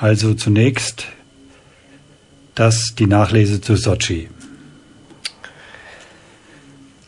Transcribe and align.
Also 0.00 0.34
zunächst 0.34 1.08
das, 2.54 2.94
die 2.96 3.06
Nachlese 3.06 3.60
zu 3.60 3.74
Sochi. 3.74 4.28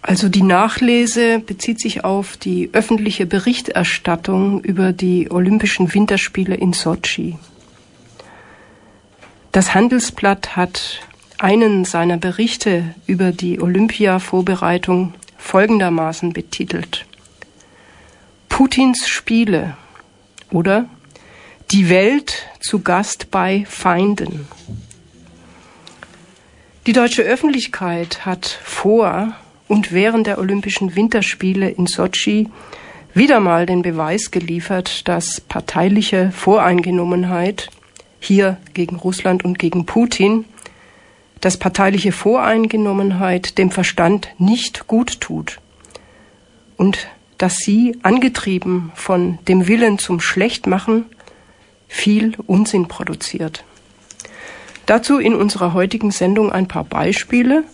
Also 0.02 0.28
die 0.28 0.42
Nachlese 0.42 1.38
bezieht 1.38 1.80
sich 1.80 2.02
auf 2.02 2.36
die 2.36 2.70
öffentliche 2.72 3.26
Berichterstattung 3.26 4.60
über 4.62 4.92
die 4.92 5.30
Olympischen 5.30 5.94
Winterspiele 5.94 6.56
in 6.56 6.72
Sochi. 6.72 7.38
Das 9.52 9.72
Handelsblatt 9.72 10.56
hat 10.56 11.00
einen 11.38 11.84
seiner 11.84 12.16
Berichte 12.16 12.94
über 13.06 13.30
die 13.30 13.60
Olympia-Vorbereitung 13.60 15.14
folgendermaßen 15.38 16.32
betitelt. 16.32 17.06
Putins 18.48 19.08
Spiele 19.08 19.76
oder 20.50 20.86
Die 21.70 21.88
Welt 21.88 22.49
zu 22.60 22.80
Gast 22.80 23.30
bei 23.30 23.64
Feinden. 23.68 24.46
Die 26.86 26.92
deutsche 26.92 27.22
Öffentlichkeit 27.22 28.24
hat 28.24 28.46
vor 28.46 29.34
und 29.68 29.92
während 29.92 30.26
der 30.26 30.38
Olympischen 30.38 30.94
Winterspiele 30.94 31.68
in 31.70 31.86
Sochi 31.86 32.48
wieder 33.14 33.40
mal 33.40 33.66
den 33.66 33.82
Beweis 33.82 34.30
geliefert, 34.30 35.08
dass 35.08 35.40
parteiliche 35.40 36.30
Voreingenommenheit 36.30 37.70
hier 38.20 38.58
gegen 38.74 38.96
Russland 38.96 39.44
und 39.44 39.58
gegen 39.58 39.86
Putin, 39.86 40.44
dass 41.40 41.56
parteiliche 41.56 42.12
Voreingenommenheit 42.12 43.58
dem 43.58 43.70
Verstand 43.70 44.28
nicht 44.38 44.86
gut 44.86 45.20
tut 45.20 45.60
und 46.76 47.08
dass 47.38 47.56
sie, 47.56 47.96
angetrieben 48.02 48.92
von 48.94 49.38
dem 49.48 49.66
Willen 49.66 49.98
zum 49.98 50.20
Schlechtmachen, 50.20 51.06
viel 51.90 52.32
Unsinn 52.46 52.88
produziert. 52.88 53.64
Dazu 54.86 55.18
in 55.18 55.34
unserer 55.34 55.74
heutigen 55.74 56.12
Sendung 56.12 56.50
ein 56.50 56.68
paar 56.68 56.84
Beispiele 56.84 57.64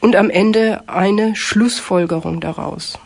und 0.00 0.16
am 0.16 0.30
Ende 0.30 0.88
eine 0.88 1.36
Schlussfolgerung 1.36 2.40
daraus. 2.40 2.98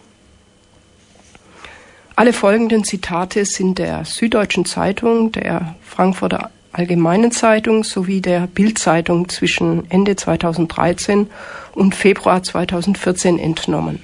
Alle 2.15 2.33
folgenden 2.33 2.85
Zitate 2.85 3.45
sind 3.47 3.79
der 3.79 4.05
Süddeutschen 4.05 4.67
Zeitung, 4.67 5.33
der 5.33 5.75
Frankfurter 5.83 6.51
Allgemeinen 6.73 7.31
Zeitung 7.31 7.85
sowie 7.85 8.21
der 8.21 8.49
Bildzeitung 8.49 9.29
zwischen 9.29 9.89
Ende 9.91 10.17
2013 10.17 11.31
und 11.73 11.95
Februar 11.95 12.43
2014 12.43 13.39
entnommen. 13.39 14.03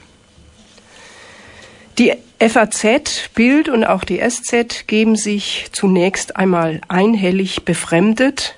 Die 1.98 2.12
FAZ, 2.40 3.28
Bild 3.34 3.68
und 3.68 3.84
auch 3.84 4.02
die 4.02 4.18
SZ 4.18 4.86
geben 4.86 5.14
sich 5.14 5.66
zunächst 5.72 6.36
einmal 6.36 6.80
einhellig 6.88 7.66
befremdet 7.66 8.56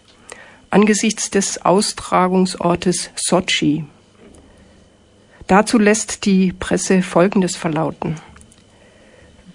angesichts 0.71 1.31
des 1.31 1.65
Austragungsortes 1.65 3.11
Sochi. 3.15 3.85
Dazu 5.47 5.79
lässt 5.79 6.25
die 6.25 6.53
Presse 6.53 7.03
Folgendes 7.03 7.57
verlauten. 7.57 8.17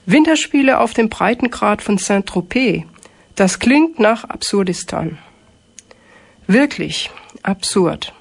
Winterspiele 0.06 0.80
auf 0.80 0.94
dem 0.94 1.10
Breitengrad 1.10 1.82
von 1.82 1.98
Saint-Tropez, 1.98 2.84
das 3.36 3.60
klingt 3.60 3.98
nach 3.98 4.26
Absurdistan. 4.26 5.18
Wirklich 6.46 7.10
absurd. 7.44 8.14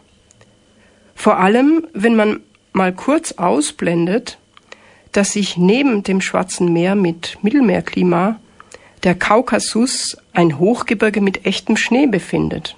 Vor 1.15 1.39
allem, 1.39 1.87
wenn 1.93 2.17
man 2.17 2.41
mal 2.73 2.95
kurz 2.95 3.33
ausblendet, 3.33 4.39
dass 5.17 5.33
sich 5.33 5.57
neben 5.57 6.03
dem 6.03 6.21
Schwarzen 6.21 6.75
Meer 6.75 6.95
mit 6.95 7.39
Mittelmeerklima 7.43 8.39
der 9.03 9.15
Kaukasus 9.15 10.19
ein 10.35 10.59
Hochgebirge 10.59 11.23
mit 11.23 11.47
echtem 11.47 11.79
Schnee 11.79 12.07
befindet. 12.07 12.77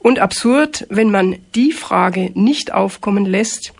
Und 0.00 0.18
absurd, 0.18 0.86
wenn 0.90 1.10
man 1.10 1.38
die 1.54 1.72
Frage 1.72 2.32
nicht 2.34 2.72
aufkommen 2.72 3.24
lässt, 3.24 3.72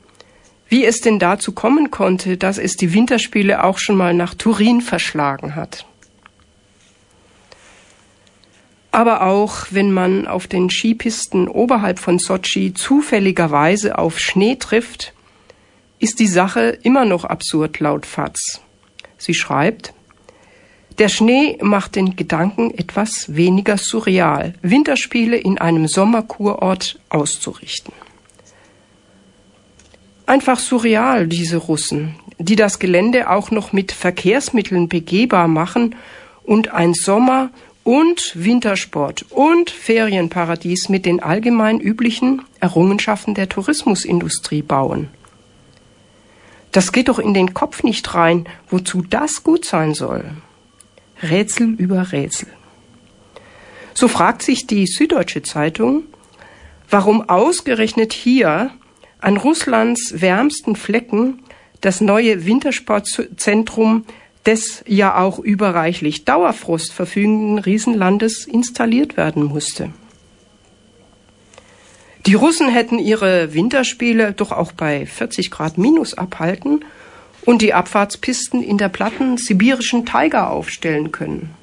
wie 0.68 0.84
es 0.84 1.02
denn 1.02 1.18
dazu 1.18 1.52
kommen 1.52 1.90
konnte, 1.90 2.38
dass 2.38 2.56
es 2.56 2.76
die 2.76 2.94
Winterspiele 2.94 3.62
auch 3.62 3.78
schon 3.78 3.96
mal 3.96 4.14
nach 4.14 4.34
Turin 4.34 4.80
verschlagen 4.80 5.56
hat. 5.56 5.84
Aber 8.92 9.22
auch 9.22 9.66
wenn 9.70 9.92
man 9.92 10.26
auf 10.26 10.46
den 10.46 10.70
Skipisten 10.70 11.48
oberhalb 11.48 11.98
von 11.98 12.18
Sochi 12.18 12.72
zufälligerweise 12.72 13.98
auf 13.98 14.18
Schnee 14.18 14.56
trifft, 14.56 15.12
ist 16.00 16.18
die 16.18 16.26
Sache 16.26 16.78
immer 16.82 17.04
noch 17.04 17.24
absurd 17.24 17.78
laut 17.78 18.06
Fatz. 18.06 18.60
Sie 19.18 19.34
schreibt, 19.34 19.92
der 20.98 21.08
Schnee 21.08 21.58
macht 21.62 21.94
den 21.94 22.16
Gedanken 22.16 22.72
etwas 22.76 23.34
weniger 23.34 23.76
surreal, 23.78 24.54
Winterspiele 24.62 25.36
in 25.36 25.58
einem 25.58 25.86
Sommerkurort 25.86 26.98
auszurichten. 27.08 27.94
Einfach 30.26 30.58
surreal, 30.58 31.26
diese 31.26 31.58
Russen, 31.58 32.16
die 32.38 32.56
das 32.56 32.78
Gelände 32.78 33.30
auch 33.30 33.50
noch 33.50 33.72
mit 33.72 33.92
Verkehrsmitteln 33.92 34.88
begehbar 34.88 35.48
machen 35.48 35.96
und 36.44 36.72
ein 36.72 36.94
Sommer- 36.94 37.50
und 37.84 38.32
Wintersport 38.34 39.26
und 39.30 39.70
Ferienparadies 39.70 40.88
mit 40.88 41.06
den 41.06 41.20
allgemein 41.20 41.80
üblichen 41.80 42.42
Errungenschaften 42.60 43.34
der 43.34 43.48
Tourismusindustrie 43.48 44.62
bauen. 44.62 45.08
Das 46.72 46.92
geht 46.92 47.08
doch 47.08 47.18
in 47.18 47.34
den 47.34 47.54
Kopf 47.54 47.82
nicht 47.82 48.14
rein, 48.14 48.46
wozu 48.68 49.02
das 49.02 49.42
gut 49.42 49.64
sein 49.64 49.94
soll. 49.94 50.24
Rätsel 51.22 51.74
über 51.74 52.12
Rätsel. 52.12 52.48
So 53.94 54.08
fragt 54.08 54.42
sich 54.42 54.66
die 54.66 54.86
Süddeutsche 54.86 55.42
Zeitung, 55.42 56.04
warum 56.88 57.28
ausgerechnet 57.28 58.12
hier 58.12 58.70
an 59.20 59.36
Russlands 59.36 60.20
wärmsten 60.20 60.76
Flecken 60.76 61.42
das 61.80 62.00
neue 62.00 62.46
Wintersportzentrum 62.46 64.04
des 64.46 64.82
ja 64.86 65.18
auch 65.18 65.38
überreichlich 65.38 66.24
Dauerfrost 66.24 66.92
verfügenden 66.92 67.58
Riesenlandes 67.58 68.46
installiert 68.46 69.16
werden 69.16 69.44
musste. 69.44 69.92
Die 72.26 72.34
Russen 72.34 72.68
hätten 72.68 72.98
ihre 72.98 73.54
Winterspiele 73.54 74.32
doch 74.32 74.52
auch 74.52 74.72
bei 74.72 75.06
40 75.06 75.50
Grad 75.50 75.78
minus 75.78 76.14
abhalten 76.14 76.84
und 77.46 77.62
die 77.62 77.72
Abfahrtspisten 77.72 78.62
in 78.62 78.76
der 78.76 78.90
platten 78.90 79.38
sibirischen 79.38 80.04
Taiga 80.04 80.48
aufstellen 80.48 81.12
können. 81.12 81.54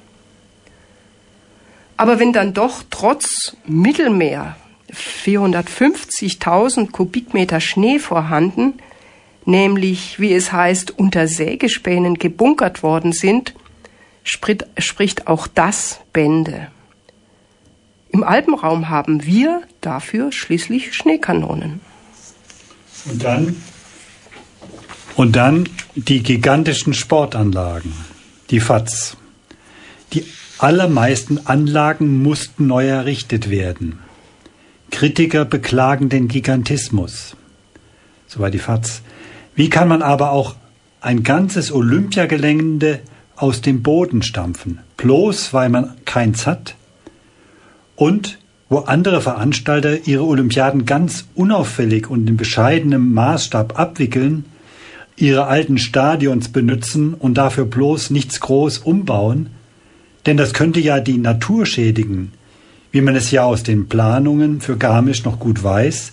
Aber 1.96 2.18
wenn 2.18 2.32
dann 2.32 2.54
doch 2.54 2.82
trotz 2.90 3.56
Mittelmeer 3.66 4.56
450.000 4.92 6.90
Kubikmeter 6.90 7.60
Schnee 7.60 7.98
vorhanden, 7.98 8.74
nämlich, 9.44 10.18
wie 10.18 10.32
es 10.32 10.52
heißt, 10.52 10.98
unter 10.98 11.28
Sägespänen 11.28 12.14
gebunkert 12.14 12.82
worden 12.82 13.12
sind, 13.12 13.54
spricht 14.24 15.26
auch 15.26 15.46
das 15.46 16.00
Bände. 16.12 16.68
Im 18.18 18.24
Alpenraum 18.24 18.88
haben 18.88 19.24
wir 19.24 19.62
dafür 19.80 20.32
schließlich 20.32 20.92
Schneekanonen. 20.92 21.80
Und 23.08 23.22
dann, 23.22 23.56
und 25.14 25.36
dann 25.36 25.68
die 25.94 26.24
gigantischen 26.24 26.94
Sportanlagen, 26.94 27.92
die 28.50 28.58
FATS. 28.58 29.16
Die 30.14 30.24
allermeisten 30.58 31.46
Anlagen 31.46 32.20
mussten 32.20 32.66
neu 32.66 32.88
errichtet 32.88 33.50
werden. 33.50 34.00
Kritiker 34.90 35.44
beklagen 35.44 36.08
den 36.08 36.26
Gigantismus. 36.26 37.36
Soweit 38.26 38.52
die 38.52 38.58
FATS. 38.58 39.02
Wie 39.54 39.70
kann 39.70 39.86
man 39.86 40.02
aber 40.02 40.32
auch 40.32 40.56
ein 41.00 41.22
ganzes 41.22 41.70
Olympiagelände 41.70 42.98
aus 43.36 43.60
dem 43.60 43.84
Boden 43.84 44.22
stampfen, 44.22 44.80
bloß 44.96 45.54
weil 45.54 45.68
man 45.68 45.94
keins 46.04 46.48
hat? 46.48 46.74
Und 47.98 48.38
wo 48.68 48.78
andere 48.78 49.20
Veranstalter 49.20 50.06
ihre 50.06 50.24
Olympiaden 50.24 50.86
ganz 50.86 51.26
unauffällig 51.34 52.08
und 52.08 52.30
in 52.30 52.36
bescheidenem 52.36 53.12
Maßstab 53.12 53.78
abwickeln, 53.78 54.44
ihre 55.16 55.46
alten 55.46 55.78
Stadions 55.78 56.50
benutzen 56.50 57.14
und 57.14 57.34
dafür 57.34 57.64
bloß 57.64 58.10
nichts 58.10 58.38
groß 58.38 58.78
umbauen, 58.78 59.50
denn 60.26 60.36
das 60.36 60.54
könnte 60.54 60.78
ja 60.78 61.00
die 61.00 61.18
Natur 61.18 61.66
schädigen, 61.66 62.32
wie 62.92 63.00
man 63.00 63.16
es 63.16 63.32
ja 63.32 63.42
aus 63.42 63.64
den 63.64 63.88
Planungen 63.88 64.60
für 64.60 64.76
Garmisch 64.76 65.24
noch 65.24 65.40
gut 65.40 65.64
weiß. 65.64 66.12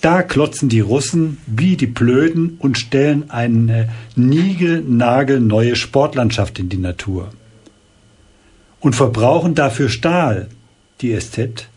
Da 0.00 0.22
klotzen 0.22 0.68
die 0.68 0.80
Russen 0.80 1.38
wie 1.46 1.76
die 1.76 1.86
Blöden 1.86 2.56
und 2.58 2.76
stellen 2.76 3.30
eine 3.30 3.88
niegelnagelneue 4.16 5.76
Sportlandschaft 5.76 6.58
in 6.58 6.68
die 6.68 6.78
Natur. 6.78 7.30
Und 8.80 8.96
verbrauchen 8.96 9.54
dafür 9.54 9.88
Stahl, 9.88 10.48
die 11.00 11.18
SZ. 11.18 11.68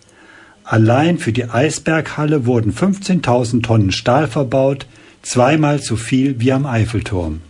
Allein 0.63 1.17
für 1.17 1.31
die 1.31 1.45
Eisberghalle 1.45 2.45
wurden 2.45 2.73
15.000 2.73 3.63
Tonnen 3.63 3.91
Stahl 3.91 4.27
verbaut, 4.27 4.85
zweimal 5.21 5.79
so 5.79 5.95
viel 5.95 6.39
wie 6.39 6.51
am 6.51 6.65
Eiffelturm. 6.65 7.41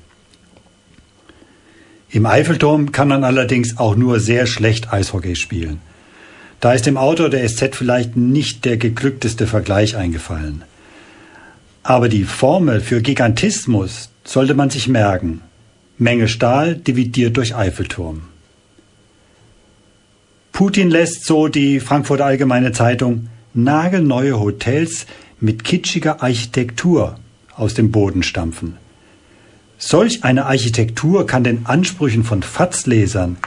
Im 2.09 2.25
Eiffelturm 2.25 2.91
kann 2.91 3.07
man 3.07 3.23
allerdings 3.23 3.77
auch 3.77 3.95
nur 3.95 4.19
sehr 4.19 4.47
schlecht 4.47 4.93
Eishockey 4.93 5.35
spielen. 5.35 5.81
Da 6.59 6.73
ist 6.73 6.85
dem 6.85 6.97
Autor 6.97 7.29
der 7.29 7.47
SZ 7.47 7.75
vielleicht 7.75 8.15
nicht 8.15 8.65
der 8.65 8.77
geglückteste 8.77 9.45
Vergleich 9.45 9.95
eingefallen. 9.95 10.63
Aber 11.83 12.09
die 12.09 12.23
Formel 12.23 12.81
für 12.81 13.01
Gigantismus 13.01 14.09
sollte 14.23 14.53
man 14.53 14.69
sich 14.69 14.87
merken. 14.87 15.41
Menge 15.97 16.27
Stahl 16.27 16.75
dividiert 16.75 17.37
durch 17.37 17.55
Eiffelturm. 17.55 18.23
Putin 20.57 20.89
lässt, 20.89 21.23
so 21.23 21.49
die 21.49 21.79
Frankfurter 21.79 22.25
Allgemeine 22.25 22.71
Zeitung, 22.71 23.27
nagelneue 23.53 24.39
Hotels 24.39 25.05
mit 25.39 25.63
kitschiger 25.63 26.23
Architektur 26.23 27.19
aus 27.55 27.75
dem 27.75 27.91
Boden 27.91 28.23
stampfen. 28.23 28.75
Solch 29.77 30.23
eine 30.23 30.47
Architektur 30.47 31.27
kann 31.27 31.43
den 31.43 31.67
Ansprüchen 31.67 32.23
von 32.23 32.41
Fatzlesern, 32.41 33.37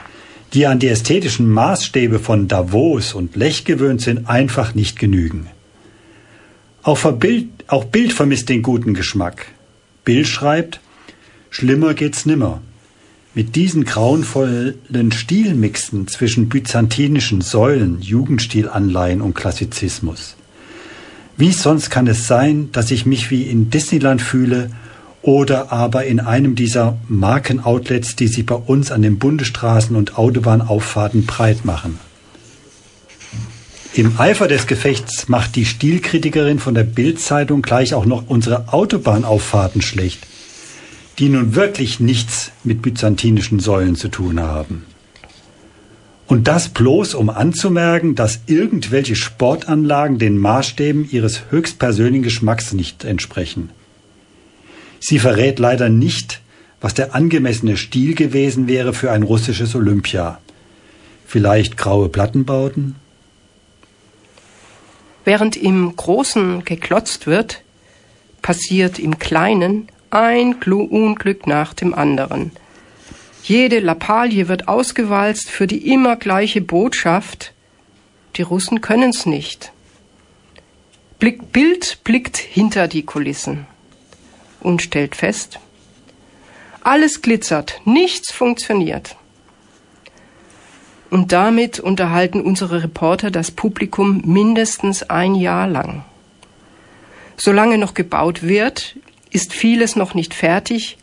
die 0.53 0.67
an 0.67 0.79
die 0.79 0.87
ästhetischen 0.87 1.49
Maßstäbe 1.49 2.17
von 2.17 2.47
Davos 2.47 3.13
und 3.13 3.35
Lech 3.35 3.65
gewöhnt 3.65 3.99
sind, 3.99 4.29
einfach 4.29 4.73
nicht 4.73 4.97
genügen. 4.97 5.47
Auch 6.81 7.11
Bild, 7.11 7.49
auch 7.67 7.83
Bild 7.83 8.13
vermisst 8.13 8.47
den 8.47 8.61
guten 8.61 8.93
Geschmack. 8.93 9.47
Bild 10.05 10.27
schreibt, 10.27 10.79
schlimmer 11.49 11.93
geht's 11.93 12.25
nimmer. 12.25 12.61
Mit 13.33 13.55
diesen 13.55 13.85
grauenvollen 13.85 15.11
Stilmixen 15.13 16.07
zwischen 16.07 16.49
byzantinischen 16.49 17.39
Säulen, 17.39 18.01
Jugendstilanleihen 18.01 19.21
und 19.21 19.35
Klassizismus. 19.35 20.35
Wie 21.37 21.53
sonst 21.53 21.89
kann 21.89 22.07
es 22.07 22.27
sein, 22.27 22.69
dass 22.73 22.91
ich 22.91 23.05
mich 23.05 23.31
wie 23.31 23.43
in 23.43 23.69
Disneyland 23.69 24.21
fühle 24.21 24.69
oder 25.21 25.71
aber 25.71 26.05
in 26.05 26.19
einem 26.19 26.55
dieser 26.55 26.97
Markenoutlets, 27.07 28.15
die 28.15 28.27
sich 28.27 28.45
bei 28.45 28.55
uns 28.55 28.91
an 28.91 29.01
den 29.01 29.17
Bundesstraßen 29.17 29.95
und 29.95 30.17
Autobahnauffahrten 30.17 31.25
breit 31.25 31.63
machen. 31.63 31.99
Im 33.93 34.19
Eifer 34.19 34.47
des 34.47 34.67
Gefechts 34.67 35.27
macht 35.27 35.55
die 35.55 35.65
Stilkritikerin 35.65 36.59
von 36.59 36.73
der 36.73 36.83
Bildzeitung 36.83 37.61
gleich 37.61 37.93
auch 37.93 38.05
noch 38.05 38.23
unsere 38.27 38.71
Autobahnauffahrten 38.73 39.81
schlecht, 39.81 40.27
die 41.19 41.29
nun 41.29 41.55
wirklich 41.55 41.99
nichts 41.99 42.51
mit 42.63 42.81
byzantinischen 42.81 43.59
Säulen 43.59 43.95
zu 43.95 44.07
tun 44.07 44.39
haben. 44.39 44.85
Und 46.27 46.47
das 46.47 46.69
bloß, 46.69 47.13
um 47.13 47.29
anzumerken, 47.29 48.15
dass 48.15 48.39
irgendwelche 48.47 49.17
Sportanlagen 49.17 50.17
den 50.17 50.37
Maßstäben 50.37 51.09
ihres 51.11 51.41
höchstpersönlichen 51.49 52.23
Geschmacks 52.23 52.71
nicht 52.71 53.03
entsprechen. 53.03 53.69
Sie 55.01 55.19
verrät 55.19 55.59
leider 55.59 55.89
nicht, 55.89 56.39
was 56.79 56.93
der 56.93 57.15
angemessene 57.15 57.75
Stil 57.75 58.15
gewesen 58.15 58.67
wäre 58.67 58.93
für 58.93 59.11
ein 59.11 59.23
russisches 59.23 59.75
Olympia. 59.75 60.39
Vielleicht 61.27 61.75
graue 61.75 62.07
Plattenbauten? 62.07 62.95
Während 65.25 65.55
im 65.55 65.95
Großen 65.95 66.63
geklotzt 66.63 67.27
wird, 67.27 67.61
passiert 68.41 68.99
im 68.99 69.19
Kleinen 69.19 69.87
ein 70.11 70.55
Unglück 70.61 71.47
nach 71.47 71.73
dem 71.73 71.93
anderen. 71.93 72.51
Jede 73.43 73.79
Lappalie 73.79 74.47
wird 74.47 74.67
ausgewalzt 74.67 75.49
für 75.49 75.67
die 75.67 75.91
immer 75.91 76.15
gleiche 76.15 76.61
Botschaft. 76.61 77.53
Die 78.35 78.43
Russen 78.43 78.81
können's 78.81 79.25
nicht. 79.25 79.71
Blick, 81.19 81.51
Bild 81.51 81.99
blickt 82.03 82.37
hinter 82.37 82.87
die 82.87 83.03
Kulissen 83.03 83.65
und 84.59 84.81
stellt 84.81 85.15
fest, 85.15 85.59
alles 86.83 87.21
glitzert, 87.21 87.81
nichts 87.85 88.31
funktioniert. 88.31 89.15
Und 91.11 91.31
damit 91.31 91.79
unterhalten 91.79 92.41
unsere 92.41 92.83
Reporter 92.83 93.29
das 93.29 93.51
Publikum 93.51 94.21
mindestens 94.25 95.03
ein 95.03 95.35
Jahr 95.35 95.67
lang. 95.67 96.03
Solange 97.37 97.77
noch 97.77 97.93
gebaut 97.93 98.43
wird, 98.43 98.95
ist 99.31 99.53
vieles 99.53 99.95
noch 99.95 100.13
nicht 100.13 100.33
fertig 100.33 100.97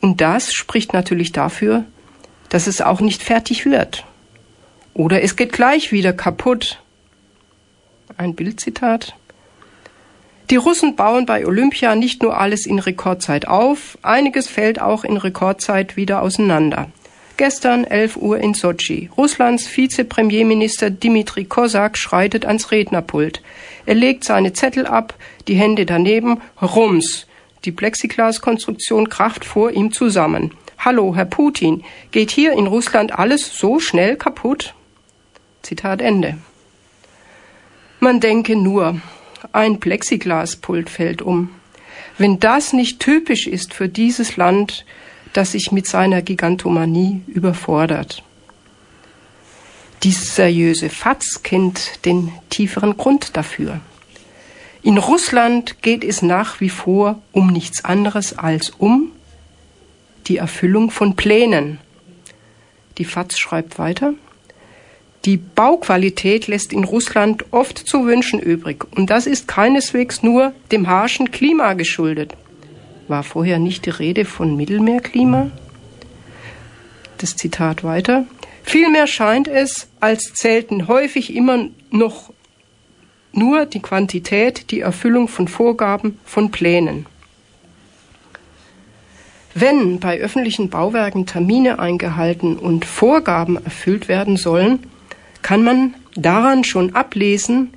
und 0.00 0.20
das 0.20 0.52
spricht 0.52 0.92
natürlich 0.92 1.32
dafür, 1.32 1.84
dass 2.48 2.66
es 2.66 2.80
auch 2.80 3.00
nicht 3.00 3.22
fertig 3.22 3.64
wird. 3.64 4.04
Oder 4.92 5.22
es 5.22 5.36
geht 5.36 5.52
gleich 5.52 5.92
wieder 5.92 6.12
kaputt. 6.12 6.80
Ein 8.16 8.34
Bildzitat. 8.34 9.14
Die 10.50 10.56
Russen 10.56 10.94
bauen 10.94 11.26
bei 11.26 11.46
Olympia 11.46 11.96
nicht 11.96 12.22
nur 12.22 12.38
alles 12.38 12.66
in 12.66 12.78
Rekordzeit 12.78 13.48
auf, 13.48 13.98
einiges 14.02 14.46
fällt 14.46 14.80
auch 14.80 15.02
in 15.04 15.16
Rekordzeit 15.16 15.96
wieder 15.96 16.20
auseinander. 16.22 16.90
Gestern 17.36 17.84
11 17.84 18.16
Uhr 18.16 18.38
in 18.38 18.54
Sochi. 18.54 19.10
Russlands 19.16 19.66
Vizepremierminister 19.66 20.90
Dmitri 20.90 21.46
Kosak 21.46 21.98
schreitet 21.98 22.44
ans 22.44 22.70
Rednerpult. 22.70 23.42
Er 23.86 23.94
legt 23.94 24.22
seine 24.22 24.52
Zettel 24.52 24.86
ab, 24.86 25.14
die 25.48 25.56
Hände 25.56 25.86
daneben, 25.86 26.40
rums. 26.62 27.26
Die 27.64 27.72
Plexiglaskonstruktion 27.72 29.08
kracht 29.08 29.44
vor 29.44 29.70
ihm 29.70 29.90
zusammen. 29.90 30.52
Hallo, 30.78 31.16
Herr 31.16 31.24
Putin, 31.24 31.82
geht 32.10 32.30
hier 32.30 32.52
in 32.52 32.66
Russland 32.66 33.18
alles 33.18 33.56
so 33.56 33.80
schnell 33.80 34.16
kaputt? 34.16 34.74
Zitat 35.62 36.02
Ende. 36.02 36.36
Man 38.00 38.20
denke 38.20 38.54
nur, 38.54 39.00
ein 39.52 39.80
Plexiglaspult 39.80 40.90
fällt 40.90 41.22
um. 41.22 41.50
Wenn 42.18 42.38
das 42.38 42.74
nicht 42.74 43.00
typisch 43.00 43.46
ist 43.46 43.72
für 43.72 43.88
dieses 43.88 44.36
Land, 44.36 44.84
das 45.32 45.52
sich 45.52 45.72
mit 45.72 45.86
seiner 45.86 46.20
Gigantomanie 46.20 47.22
überfordert. 47.26 48.22
Die 50.02 50.12
seriöse 50.12 50.90
FATS 50.90 51.42
kennt 51.42 52.04
den 52.04 52.30
tieferen 52.50 52.98
Grund 52.98 53.38
dafür. 53.38 53.80
In 54.84 54.98
Russland 54.98 55.80
geht 55.80 56.04
es 56.04 56.20
nach 56.20 56.60
wie 56.60 56.68
vor 56.68 57.22
um 57.32 57.46
nichts 57.46 57.86
anderes 57.86 58.36
als 58.36 58.68
um 58.68 59.12
die 60.26 60.36
Erfüllung 60.36 60.90
von 60.90 61.16
Plänen. 61.16 61.78
Die 62.98 63.06
FAZ 63.06 63.38
schreibt 63.38 63.78
weiter. 63.78 64.12
Die 65.24 65.38
Bauqualität 65.38 66.48
lässt 66.48 66.74
in 66.74 66.84
Russland 66.84 67.46
oft 67.50 67.78
zu 67.78 68.04
wünschen 68.04 68.40
übrig. 68.40 68.84
Und 68.94 69.08
das 69.08 69.26
ist 69.26 69.48
keineswegs 69.48 70.22
nur 70.22 70.52
dem 70.70 70.86
harschen 70.86 71.30
Klima 71.30 71.72
geschuldet. 71.72 72.34
War 73.08 73.22
vorher 73.22 73.58
nicht 73.58 73.86
die 73.86 73.90
Rede 73.90 74.26
von 74.26 74.54
Mittelmeerklima? 74.54 75.50
Das 77.16 77.36
Zitat 77.36 77.84
weiter. 77.84 78.26
Vielmehr 78.64 79.06
scheint 79.06 79.48
es, 79.48 79.88
als 80.00 80.34
zählten 80.34 80.88
häufig 80.88 81.34
immer 81.34 81.68
noch 81.90 82.33
nur 83.36 83.66
die 83.66 83.80
Quantität, 83.80 84.70
die 84.70 84.80
Erfüllung 84.80 85.28
von 85.28 85.48
Vorgaben, 85.48 86.18
von 86.24 86.50
Plänen. 86.50 87.06
Wenn 89.54 90.00
bei 90.00 90.18
öffentlichen 90.18 90.68
Bauwerken 90.68 91.26
Termine 91.26 91.78
eingehalten 91.78 92.56
und 92.56 92.84
Vorgaben 92.84 93.64
erfüllt 93.64 94.08
werden 94.08 94.36
sollen, 94.36 94.80
kann 95.42 95.62
man 95.62 95.94
daran 96.16 96.64
schon 96.64 96.94
ablesen, 96.94 97.72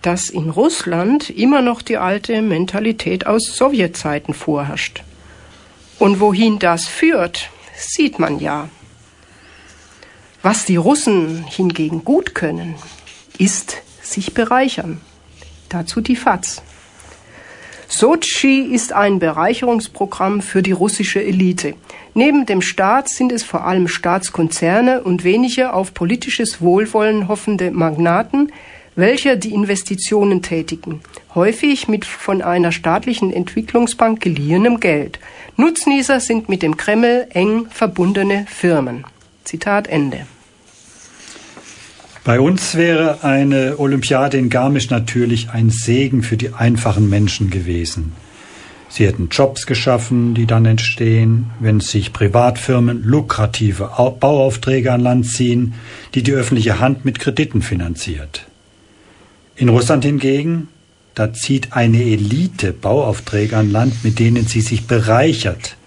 dass 0.00 0.30
in 0.30 0.48
Russland 0.48 1.28
immer 1.28 1.60
noch 1.60 1.82
die 1.82 1.98
alte 1.98 2.40
Mentalität 2.40 3.26
aus 3.26 3.56
Sowjetzeiten 3.56 4.32
vorherrscht. 4.32 5.02
Und 5.98 6.20
wohin 6.20 6.58
das 6.58 6.86
führt, 6.86 7.50
sieht 7.76 8.18
man 8.18 8.38
ja. 8.38 8.68
Was 10.42 10.64
die 10.64 10.76
Russen 10.76 11.44
hingegen 11.44 12.04
gut 12.04 12.34
können, 12.34 12.76
ist 13.38 13.82
sich 14.10 14.34
bereichern. 14.34 15.00
Dazu 15.68 16.00
die 16.00 16.16
FAZ. 16.16 16.62
Sochi 17.90 18.60
ist 18.60 18.92
ein 18.92 19.18
Bereicherungsprogramm 19.18 20.42
für 20.42 20.62
die 20.62 20.72
russische 20.72 21.22
Elite. 21.24 21.74
Neben 22.12 22.44
dem 22.44 22.60
Staat 22.60 23.08
sind 23.08 23.32
es 23.32 23.42
vor 23.42 23.64
allem 23.64 23.88
Staatskonzerne 23.88 25.02
und 25.02 25.24
wenige 25.24 25.72
auf 25.72 25.94
politisches 25.94 26.60
Wohlwollen 26.60 27.28
hoffende 27.28 27.70
Magnaten, 27.70 28.52
welche 28.94 29.38
die 29.38 29.54
Investitionen 29.54 30.42
tätigen, 30.42 31.00
häufig 31.34 31.88
mit 31.88 32.04
von 32.04 32.42
einer 32.42 32.72
staatlichen 32.72 33.32
Entwicklungsbank 33.32 34.20
geliehenem 34.20 34.80
Geld. 34.80 35.18
Nutznießer 35.56 36.20
sind 36.20 36.48
mit 36.48 36.62
dem 36.62 36.76
Kreml 36.76 37.28
eng 37.30 37.66
verbundene 37.70 38.44
Firmen. 38.48 39.04
Zitat 39.44 39.86
Ende. 39.86 40.26
Bei 42.28 42.40
uns 42.40 42.74
wäre 42.74 43.24
eine 43.24 43.78
Olympiade 43.78 44.36
in 44.36 44.50
Garmisch 44.50 44.90
natürlich 44.90 45.48
ein 45.48 45.70
Segen 45.70 46.22
für 46.22 46.36
die 46.36 46.52
einfachen 46.52 47.08
Menschen 47.08 47.48
gewesen. 47.48 48.12
Sie 48.90 49.06
hätten 49.06 49.30
Jobs 49.30 49.64
geschaffen, 49.64 50.34
die 50.34 50.44
dann 50.44 50.66
entstehen, 50.66 51.46
wenn 51.58 51.80
sich 51.80 52.12
Privatfirmen 52.12 53.02
lukrative 53.02 53.92
Bauaufträge 54.20 54.92
an 54.92 55.00
Land 55.00 55.26
ziehen, 55.26 55.72
die 56.14 56.22
die 56.22 56.32
öffentliche 56.32 56.80
Hand 56.80 57.06
mit 57.06 57.18
Krediten 57.18 57.62
finanziert. 57.62 58.44
In 59.56 59.70
Russland 59.70 60.04
hingegen, 60.04 60.68
da 61.14 61.32
zieht 61.32 61.72
eine 61.72 62.02
Elite 62.02 62.74
Bauaufträge 62.74 63.56
an 63.56 63.72
Land, 63.72 64.04
mit 64.04 64.18
denen 64.18 64.46
sie 64.46 64.60
sich 64.60 64.86
bereichert. 64.86 65.78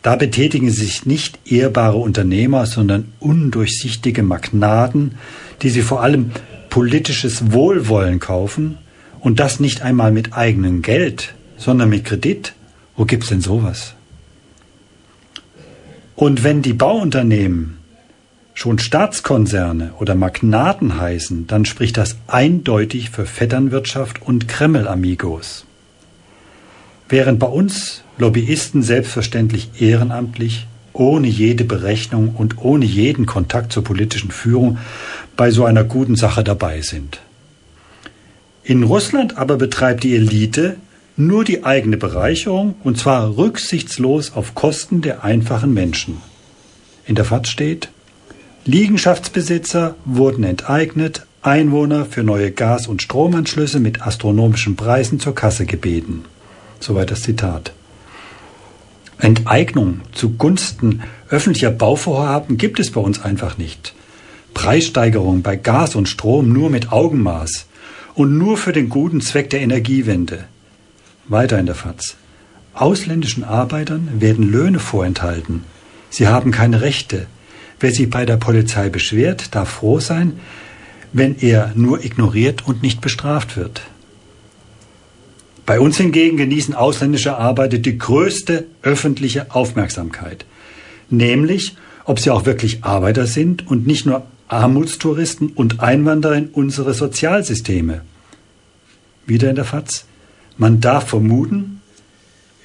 Da 0.00 0.16
betätigen 0.16 0.70
sich 0.70 1.04
nicht 1.04 1.38
ehrbare 1.44 1.98
Unternehmer, 1.98 2.64
sondern 2.64 3.12
undurchsichtige 3.20 4.22
Magnaten, 4.22 5.16
die 5.62 5.70
sie 5.70 5.82
vor 5.82 6.02
allem 6.02 6.30
politisches 6.68 7.52
Wohlwollen 7.52 8.20
kaufen 8.20 8.78
und 9.20 9.40
das 9.40 9.60
nicht 9.60 9.82
einmal 9.82 10.12
mit 10.12 10.34
eigenem 10.34 10.82
Geld, 10.82 11.34
sondern 11.56 11.88
mit 11.88 12.04
Kredit. 12.04 12.54
Wo 12.96 13.04
gibt's 13.04 13.28
denn 13.28 13.40
sowas? 13.40 13.94
Und 16.16 16.44
wenn 16.44 16.62
die 16.62 16.74
Bauunternehmen 16.74 17.78
schon 18.54 18.78
Staatskonzerne 18.78 19.94
oder 19.98 20.14
Magnaten 20.14 21.00
heißen, 21.00 21.46
dann 21.46 21.64
spricht 21.64 21.96
das 21.96 22.18
eindeutig 22.26 23.10
für 23.10 23.24
Vetternwirtschaft 23.24 24.20
und 24.22 24.48
Kreml-Amigos. 24.48 25.64
Während 27.08 27.38
bei 27.38 27.46
uns 27.46 28.02
Lobbyisten 28.18 28.82
selbstverständlich 28.82 29.70
ehrenamtlich, 29.80 30.66
ohne 30.92 31.26
jede 31.28 31.64
Berechnung 31.64 32.34
und 32.36 32.58
ohne 32.58 32.84
jeden 32.84 33.24
Kontakt 33.24 33.72
zur 33.72 33.82
politischen 33.82 34.30
Führung 34.30 34.78
bei 35.40 35.50
so 35.50 35.64
einer 35.64 35.84
guten 35.84 36.16
Sache 36.16 36.44
dabei 36.44 36.82
sind. 36.82 37.18
In 38.62 38.82
Russland 38.82 39.38
aber 39.38 39.56
betreibt 39.56 40.04
die 40.04 40.14
Elite 40.14 40.76
nur 41.16 41.44
die 41.44 41.64
eigene 41.64 41.96
Bereicherung 41.96 42.74
und 42.84 42.98
zwar 42.98 43.38
rücksichtslos 43.38 44.34
auf 44.34 44.54
Kosten 44.54 45.00
der 45.00 45.24
einfachen 45.24 45.72
Menschen. 45.72 46.18
In 47.06 47.14
der 47.14 47.24
FAZ 47.24 47.48
steht, 47.48 47.88
Liegenschaftsbesitzer 48.66 49.94
wurden 50.04 50.44
enteignet, 50.44 51.24
Einwohner 51.40 52.04
für 52.04 52.22
neue 52.22 52.50
Gas- 52.50 52.86
und 52.86 53.00
Stromanschlüsse 53.00 53.80
mit 53.80 54.02
astronomischen 54.02 54.76
Preisen 54.76 55.20
zur 55.20 55.34
Kasse 55.34 55.64
gebeten. 55.64 56.26
Soweit 56.80 57.10
das 57.10 57.22
Zitat. 57.22 57.72
Enteignung 59.18 60.02
zugunsten 60.12 61.00
öffentlicher 61.30 61.70
Bauvorhaben 61.70 62.58
gibt 62.58 62.78
es 62.78 62.90
bei 62.90 63.00
uns 63.00 63.22
einfach 63.22 63.56
nicht. 63.56 63.94
Preissteigerung 64.60 65.40
bei 65.40 65.56
Gas 65.56 65.94
und 65.94 66.06
Strom 66.06 66.52
nur 66.52 66.68
mit 66.68 66.92
Augenmaß 66.92 67.64
und 68.14 68.36
nur 68.36 68.58
für 68.58 68.72
den 68.72 68.90
guten 68.90 69.22
Zweck 69.22 69.48
der 69.48 69.62
Energiewende. 69.62 70.44
Weiter 71.28 71.58
in 71.58 71.64
der 71.64 71.74
FAZ. 71.74 72.16
Ausländischen 72.74 73.42
Arbeitern 73.42 74.20
werden 74.20 74.46
Löhne 74.46 74.78
vorenthalten. 74.78 75.64
Sie 76.10 76.28
haben 76.28 76.50
keine 76.50 76.82
Rechte. 76.82 77.26
Wer 77.80 77.90
sich 77.90 78.10
bei 78.10 78.26
der 78.26 78.36
Polizei 78.36 78.90
beschwert, 78.90 79.54
darf 79.54 79.70
froh 79.70 79.98
sein, 79.98 80.38
wenn 81.14 81.38
er 81.38 81.72
nur 81.74 82.04
ignoriert 82.04 82.66
und 82.66 82.82
nicht 82.82 83.00
bestraft 83.00 83.56
wird. 83.56 83.80
Bei 85.64 85.80
uns 85.80 85.96
hingegen 85.96 86.36
genießen 86.36 86.74
ausländische 86.74 87.38
Arbeiter 87.38 87.78
die 87.78 87.96
größte 87.96 88.66
öffentliche 88.82 89.54
Aufmerksamkeit. 89.54 90.44
Nämlich, 91.08 91.76
ob 92.04 92.20
sie 92.20 92.28
auch 92.28 92.44
wirklich 92.44 92.84
Arbeiter 92.84 93.26
sind 93.26 93.66
und 93.66 93.86
nicht 93.86 94.04
nur 94.04 94.26
Armutstouristen 94.50 95.50
und 95.50 95.80
Einwanderer 95.80 96.34
in 96.34 96.48
unsere 96.48 96.92
Sozialsysteme. 96.92 98.02
Wieder 99.24 99.48
in 99.48 99.54
der 99.54 99.64
FAZ. 99.64 100.06
Man 100.56 100.80
darf 100.80 101.08
vermuten, 101.08 101.80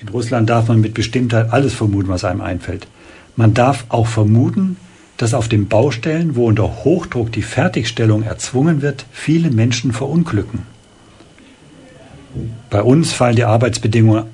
in 0.01 0.09
Russland 0.09 0.49
darf 0.49 0.67
man 0.67 0.81
mit 0.81 0.95
Bestimmtheit 0.95 1.53
alles 1.53 1.75
vermuten, 1.75 2.09
was 2.09 2.25
einem 2.25 2.41
einfällt. 2.41 2.87
Man 3.35 3.53
darf 3.53 3.85
auch 3.89 4.07
vermuten, 4.07 4.77
dass 5.17 5.35
auf 5.35 5.47
den 5.47 5.67
Baustellen, 5.67 6.35
wo 6.35 6.47
unter 6.47 6.83
Hochdruck 6.83 7.31
die 7.31 7.43
Fertigstellung 7.43 8.23
erzwungen 8.23 8.81
wird, 8.81 9.05
viele 9.11 9.51
Menschen 9.51 9.93
verunglücken. 9.93 10.63
Bei 12.69 12.81
uns 12.81 13.13
fallen 13.13 13.35
die 13.35 13.45
Arbeitsbedingungen 13.45 14.25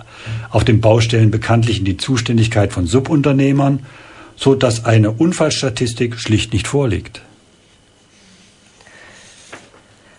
auf 0.50 0.64
den 0.64 0.80
Baustellen 0.80 1.32
bekanntlich 1.32 1.80
in 1.80 1.86
die 1.86 1.98
Zuständigkeit 1.98 2.72
von 2.72 2.88
Subunternehmern, 2.88 3.80
so 4.38 4.56
dass 4.56 4.86
eine 4.86 5.12
Unfallstatistik 5.12 6.18
schlicht 6.18 6.54
nicht 6.54 6.68
vorliegt. 6.68 7.22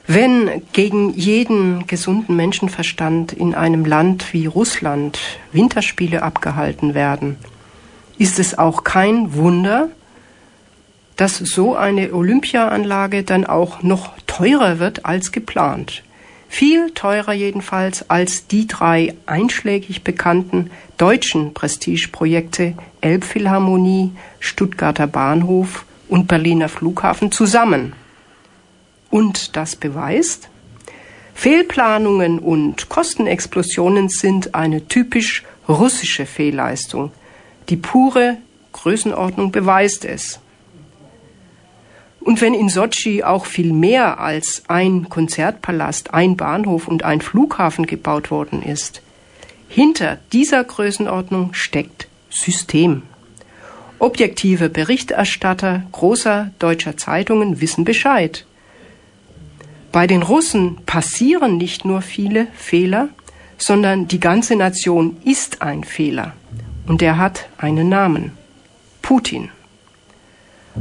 Wenn 0.06 0.62
gegen 0.72 1.14
jeden 1.14 1.86
gesunden 1.86 2.34
Menschenverstand 2.34 3.32
in 3.32 3.54
einem 3.54 3.84
Land 3.84 4.32
wie 4.32 4.46
Russland 4.46 5.18
Winterspiele 5.52 6.22
abgehalten 6.22 6.94
werden, 6.94 7.36
ist 8.18 8.38
es 8.38 8.58
auch 8.58 8.82
kein 8.84 9.34
Wunder, 9.34 9.88
dass 11.16 11.38
so 11.38 11.76
eine 11.76 12.12
Olympiaanlage 12.12 13.22
dann 13.22 13.46
auch 13.46 13.82
noch 13.82 14.12
teurer 14.26 14.80
wird 14.80 15.06
als 15.06 15.30
geplant. 15.30 16.02
Viel 16.48 16.90
teurer 16.90 17.32
jedenfalls 17.32 18.10
als 18.10 18.46
die 18.46 18.66
drei 18.66 19.14
einschlägig 19.24 20.02
bekannten 20.02 20.70
deutschen 20.98 21.54
Prestigeprojekte 21.54 22.74
Elbphilharmonie, 23.00 24.10
Stuttgarter 24.40 25.06
Bahnhof 25.06 25.86
und 26.08 26.28
Berliner 26.28 26.68
Flughafen 26.68 27.32
zusammen. 27.32 27.94
Und 29.12 29.56
das 29.56 29.76
beweist, 29.76 30.48
Fehlplanungen 31.34 32.38
und 32.38 32.88
Kostenexplosionen 32.88 34.08
sind 34.08 34.54
eine 34.54 34.88
typisch 34.88 35.44
russische 35.68 36.24
Fehlleistung. 36.24 37.12
Die 37.68 37.76
pure 37.76 38.38
Größenordnung 38.72 39.52
beweist 39.52 40.06
es. 40.06 40.40
Und 42.20 42.40
wenn 42.40 42.54
in 42.54 42.70
Sotschi 42.70 43.22
auch 43.22 43.44
viel 43.44 43.74
mehr 43.74 44.18
als 44.18 44.62
ein 44.68 45.10
Konzertpalast, 45.10 46.14
ein 46.14 46.38
Bahnhof 46.38 46.88
und 46.88 47.02
ein 47.02 47.20
Flughafen 47.20 47.84
gebaut 47.84 48.30
worden 48.30 48.62
ist, 48.62 49.02
hinter 49.68 50.20
dieser 50.32 50.64
Größenordnung 50.64 51.52
steckt 51.52 52.08
System. 52.30 53.02
Objektive 53.98 54.70
Berichterstatter 54.70 55.82
großer 55.92 56.50
deutscher 56.58 56.96
Zeitungen 56.96 57.60
wissen 57.60 57.84
Bescheid. 57.84 58.46
Bei 59.92 60.06
den 60.06 60.22
Russen 60.22 60.78
passieren 60.86 61.58
nicht 61.58 61.84
nur 61.84 62.00
viele 62.00 62.46
Fehler, 62.54 63.10
sondern 63.58 64.08
die 64.08 64.20
ganze 64.20 64.56
Nation 64.56 65.18
ist 65.22 65.60
ein 65.60 65.84
Fehler. 65.84 66.32
Und 66.86 67.02
er 67.02 67.18
hat 67.18 67.48
einen 67.58 67.90
Namen. 67.90 68.32
Putin. 69.02 69.50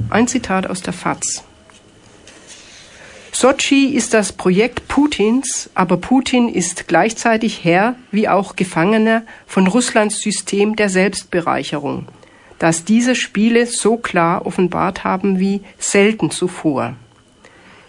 Ein 0.09 0.27
Zitat 0.27 0.65
aus 0.65 0.81
der 0.81 0.93
FAZ. 0.93 1.43
Sochi 3.33 3.87
ist 3.87 4.13
das 4.13 4.31
Projekt 4.31 4.87
Putins, 4.87 5.69
aber 5.73 5.97
Putin 5.97 6.47
ist 6.47 6.87
gleichzeitig 6.87 7.63
Herr 7.63 7.95
wie 8.11 8.29
auch 8.29 8.55
Gefangener 8.55 9.23
von 9.45 9.67
Russlands 9.67 10.21
System 10.21 10.75
der 10.75 10.89
Selbstbereicherung, 10.89 12.07
das 12.59 12.85
diese 12.85 13.15
Spiele 13.15 13.65
so 13.65 13.97
klar 13.97 14.45
offenbart 14.45 15.03
haben 15.03 15.39
wie 15.39 15.61
selten 15.77 16.29
zuvor. 16.29 16.95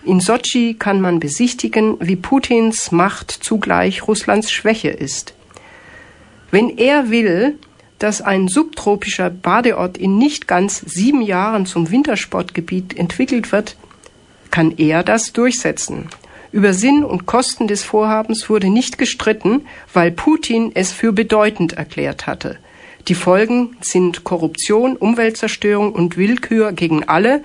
In 0.04 0.18
Sochi 0.18 0.74
kann 0.74 1.00
man 1.00 1.20
besichtigen, 1.20 1.96
wie 2.00 2.16
Putins 2.16 2.90
Macht 2.90 3.30
zugleich 3.30 4.08
Russlands 4.08 4.50
Schwäche 4.50 4.90
ist. 4.90 5.34
Wenn 6.50 6.76
er 6.76 7.10
will, 7.10 7.58
dass 8.00 8.20
ein 8.20 8.48
subtropischer 8.48 9.30
Badeort 9.30 9.96
in 9.96 10.18
nicht 10.18 10.48
ganz 10.48 10.80
sieben 10.80 11.22
Jahren 11.22 11.66
zum 11.66 11.90
Wintersportgebiet 11.90 12.98
entwickelt 12.98 13.52
wird, 13.52 13.76
kann 14.50 14.74
er 14.76 15.04
das 15.04 15.32
durchsetzen. 15.32 16.08
Über 16.50 16.74
Sinn 16.74 17.04
und 17.04 17.26
Kosten 17.26 17.68
des 17.68 17.84
Vorhabens 17.84 18.50
wurde 18.50 18.70
nicht 18.70 18.98
gestritten, 18.98 19.62
weil 19.94 20.10
Putin 20.10 20.72
es 20.74 20.90
für 20.90 21.12
bedeutend 21.12 21.74
erklärt 21.74 22.26
hatte. 22.26 22.58
Die 23.08 23.14
Folgen 23.14 23.76
sind 23.80 24.24
Korruption, 24.24 24.96
Umweltzerstörung 24.96 25.92
und 25.92 26.16
Willkür 26.16 26.72
gegen 26.72 27.04
alle, 27.04 27.42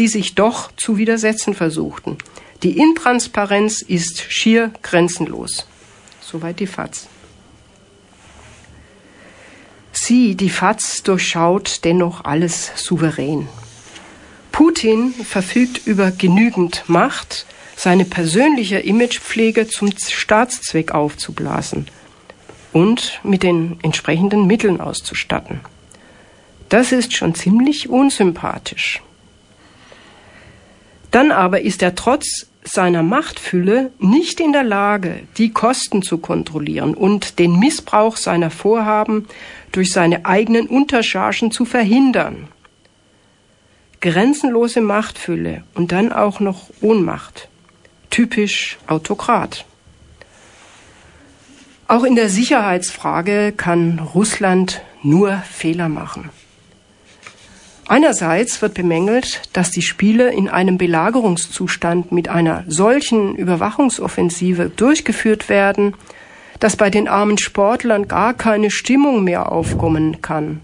die 0.00 0.08
sich 0.08 0.34
doch 0.34 0.72
zu 0.78 0.96
widersetzen 0.96 1.52
versuchten. 1.52 2.16
Die 2.62 2.78
Intransparenz 2.78 3.82
ist 3.82 4.32
schier 4.32 4.70
grenzenlos. 4.82 5.66
Soweit 6.22 6.58
die 6.58 6.66
FAZ. 6.66 7.06
Sie, 9.92 10.36
die 10.36 10.48
FAZ, 10.48 11.02
durchschaut 11.02 11.84
dennoch 11.84 12.24
alles 12.24 12.72
souverän. 12.76 13.46
Putin 14.52 15.12
verfügt 15.12 15.86
über 15.86 16.10
genügend 16.10 16.84
Macht, 16.86 17.44
seine 17.76 18.06
persönliche 18.06 18.78
Imagepflege 18.78 19.68
zum 19.68 19.90
Staatszweck 19.98 20.92
aufzublasen 20.92 21.88
und 22.72 23.20
mit 23.22 23.42
den 23.42 23.78
entsprechenden 23.82 24.46
Mitteln 24.46 24.80
auszustatten. 24.80 25.60
Das 26.70 26.90
ist 26.90 27.12
schon 27.12 27.34
ziemlich 27.34 27.90
unsympathisch. 27.90 29.02
Dann 31.10 31.32
aber 31.32 31.62
ist 31.62 31.82
er 31.82 31.94
trotz 31.94 32.46
seiner 32.62 33.02
Machtfülle 33.02 33.90
nicht 33.98 34.38
in 34.38 34.52
der 34.52 34.62
Lage, 34.62 35.20
die 35.38 35.50
Kosten 35.50 36.02
zu 36.02 36.18
kontrollieren 36.18 36.94
und 36.94 37.38
den 37.38 37.58
Missbrauch 37.58 38.16
seiner 38.16 38.50
Vorhaben 38.50 39.26
durch 39.72 39.92
seine 39.92 40.26
eigenen 40.26 40.66
Unterchargen 40.66 41.50
zu 41.50 41.64
verhindern. 41.64 42.48
Grenzenlose 44.00 44.80
Machtfülle 44.80 45.64
und 45.74 45.92
dann 45.92 46.12
auch 46.12 46.40
noch 46.40 46.70
Ohnmacht. 46.80 47.48
Typisch 48.08 48.78
Autokrat. 48.86 49.64
Auch 51.86 52.04
in 52.04 52.14
der 52.14 52.28
Sicherheitsfrage 52.28 53.52
kann 53.56 53.98
Russland 53.98 54.80
nur 55.02 55.38
Fehler 55.38 55.88
machen. 55.88 56.30
Einerseits 57.90 58.62
wird 58.62 58.74
bemängelt, 58.74 59.42
dass 59.52 59.72
die 59.72 59.82
Spiele 59.82 60.32
in 60.32 60.48
einem 60.48 60.78
Belagerungszustand 60.78 62.12
mit 62.12 62.28
einer 62.28 62.62
solchen 62.68 63.34
Überwachungsoffensive 63.34 64.70
durchgeführt 64.70 65.48
werden, 65.48 65.94
dass 66.60 66.76
bei 66.76 66.88
den 66.88 67.08
armen 67.08 67.36
Sportlern 67.36 68.06
gar 68.06 68.34
keine 68.34 68.70
Stimmung 68.70 69.24
mehr 69.24 69.50
aufkommen 69.50 70.22
kann. 70.22 70.60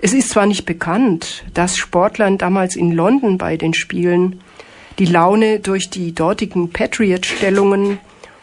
Es 0.00 0.14
ist 0.14 0.30
zwar 0.30 0.46
nicht 0.46 0.66
bekannt, 0.66 1.44
dass 1.54 1.76
Sportlern 1.76 2.38
damals 2.38 2.74
in 2.74 2.90
London 2.90 3.38
bei 3.38 3.56
den 3.56 3.72
Spielen 3.72 4.40
die 4.98 5.06
Laune 5.06 5.60
durch 5.60 5.90
die 5.90 6.12
dortigen 6.12 6.70
Patriot-Stellungen 6.70 8.00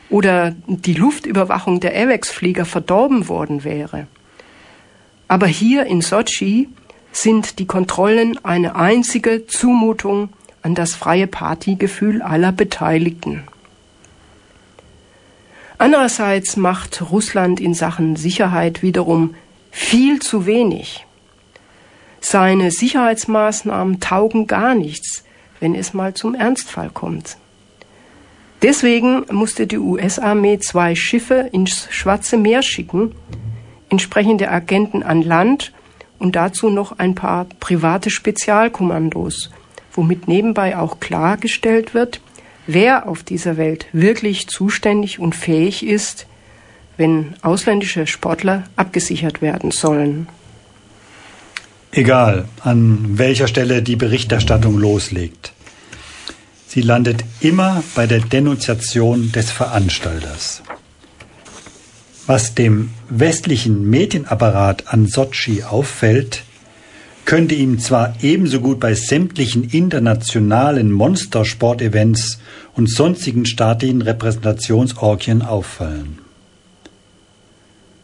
oder 0.10 0.56
die 0.68 0.94
Luftüberwachung 0.94 1.82
der 1.82 2.02
AVEX-Flieger 2.02 2.64
verdorben 2.64 3.28
worden 3.28 3.66
wäre. 3.66 4.08
Aber 5.28 5.48
hier 5.48 5.86
in 5.86 6.00
Sochi 6.00 6.70
sind 7.12 7.60
die 7.60 7.66
Kontrollen 7.66 8.44
eine 8.44 8.76
einzige 8.76 9.48
Zumutung 9.48 10.30
an 10.62 10.76
das 10.76 10.96
freie 10.96 11.28
Partygefühl 11.28 12.22
aller 12.22 12.52
Beteiligten. 12.52 13.44
Andererseits 15.78 16.58
macht 16.58 17.10
Russland 17.10 17.60
in 17.60 17.74
Sachen 17.74 18.16
Sicherheit 18.16 18.84
wiederum 18.84 19.36
viel 19.72 20.20
zu 20.20 20.46
wenig. 20.46 21.06
Seine 22.20 22.70
Sicherheitsmaßnahmen 22.70 24.00
taugen 24.00 24.46
gar 24.46 24.76
nichts, 24.76 25.24
wenn 25.60 25.74
es 25.74 25.94
mal 25.94 26.14
zum 26.14 26.36
Ernstfall 26.36 26.92
kommt. 26.92 27.38
Deswegen 28.62 29.26
musste 29.32 29.66
die 29.66 29.80
US-Armee 29.80 30.60
zwei 30.60 30.94
Schiffe 30.94 31.50
ins 31.52 31.88
Schwarze 31.90 32.38
Meer 32.38 32.62
schicken, 32.62 33.16
entsprechende 33.90 34.52
Agenten 34.52 35.02
an 35.02 35.24
Land 35.24 35.74
und 36.22 36.36
dazu 36.36 36.70
noch 36.70 37.00
ein 37.00 37.16
paar 37.16 37.48
private 37.60 38.12
Spezialkommandos, 38.12 39.50
womit 39.92 40.28
nebenbei 40.28 40.78
auch 40.78 41.00
klargestellt 41.00 41.96
wird, 41.96 42.22
wer 42.68 43.08
auf 43.10 43.24
dieser 43.24 43.58
Welt 43.58 43.88
wirklich 43.92 44.48
zuständig 44.48 45.18
und 45.20 45.36
fähig 45.36 45.84
ist, 45.84 46.28
wenn 46.96 47.34
ausländische 47.42 48.06
Sportler 48.06 48.66
abgesichert 48.76 49.42
werden 49.42 49.72
sollen. 49.72 50.28
Egal, 51.92 52.46
an 52.64 53.18
welcher 53.18 53.48
Stelle 53.48 53.82
die 53.82 53.96
Berichterstattung 53.96 54.78
loslegt. 54.78 55.54
Sie 56.68 56.82
landet 56.82 57.26
immer 57.42 57.84
bei 57.96 58.06
der 58.06 58.20
Denunziation 58.20 59.32
des 59.32 59.52
Veranstalters. 59.52 60.62
Was 62.28 62.54
dem 62.54 62.90
westlichen 63.10 63.90
Medienapparat 63.90 64.94
an 64.94 65.08
Sochi 65.08 65.64
auffällt, 65.64 66.44
könnte 67.26 67.56
ihm 67.56 67.80
zwar 67.80 68.16
ebenso 68.22 68.60
gut 68.62 68.80
bei 68.80 68.94
sämtlichen 68.94 69.64
internationalen 69.64 70.92
Monstersportevents 70.92 72.40
und 72.74 72.90
sonstigen 72.90 73.46
staatlichen 73.46 74.02
Repräsentationsorgien 74.02 75.42
auffallen. 75.42 76.20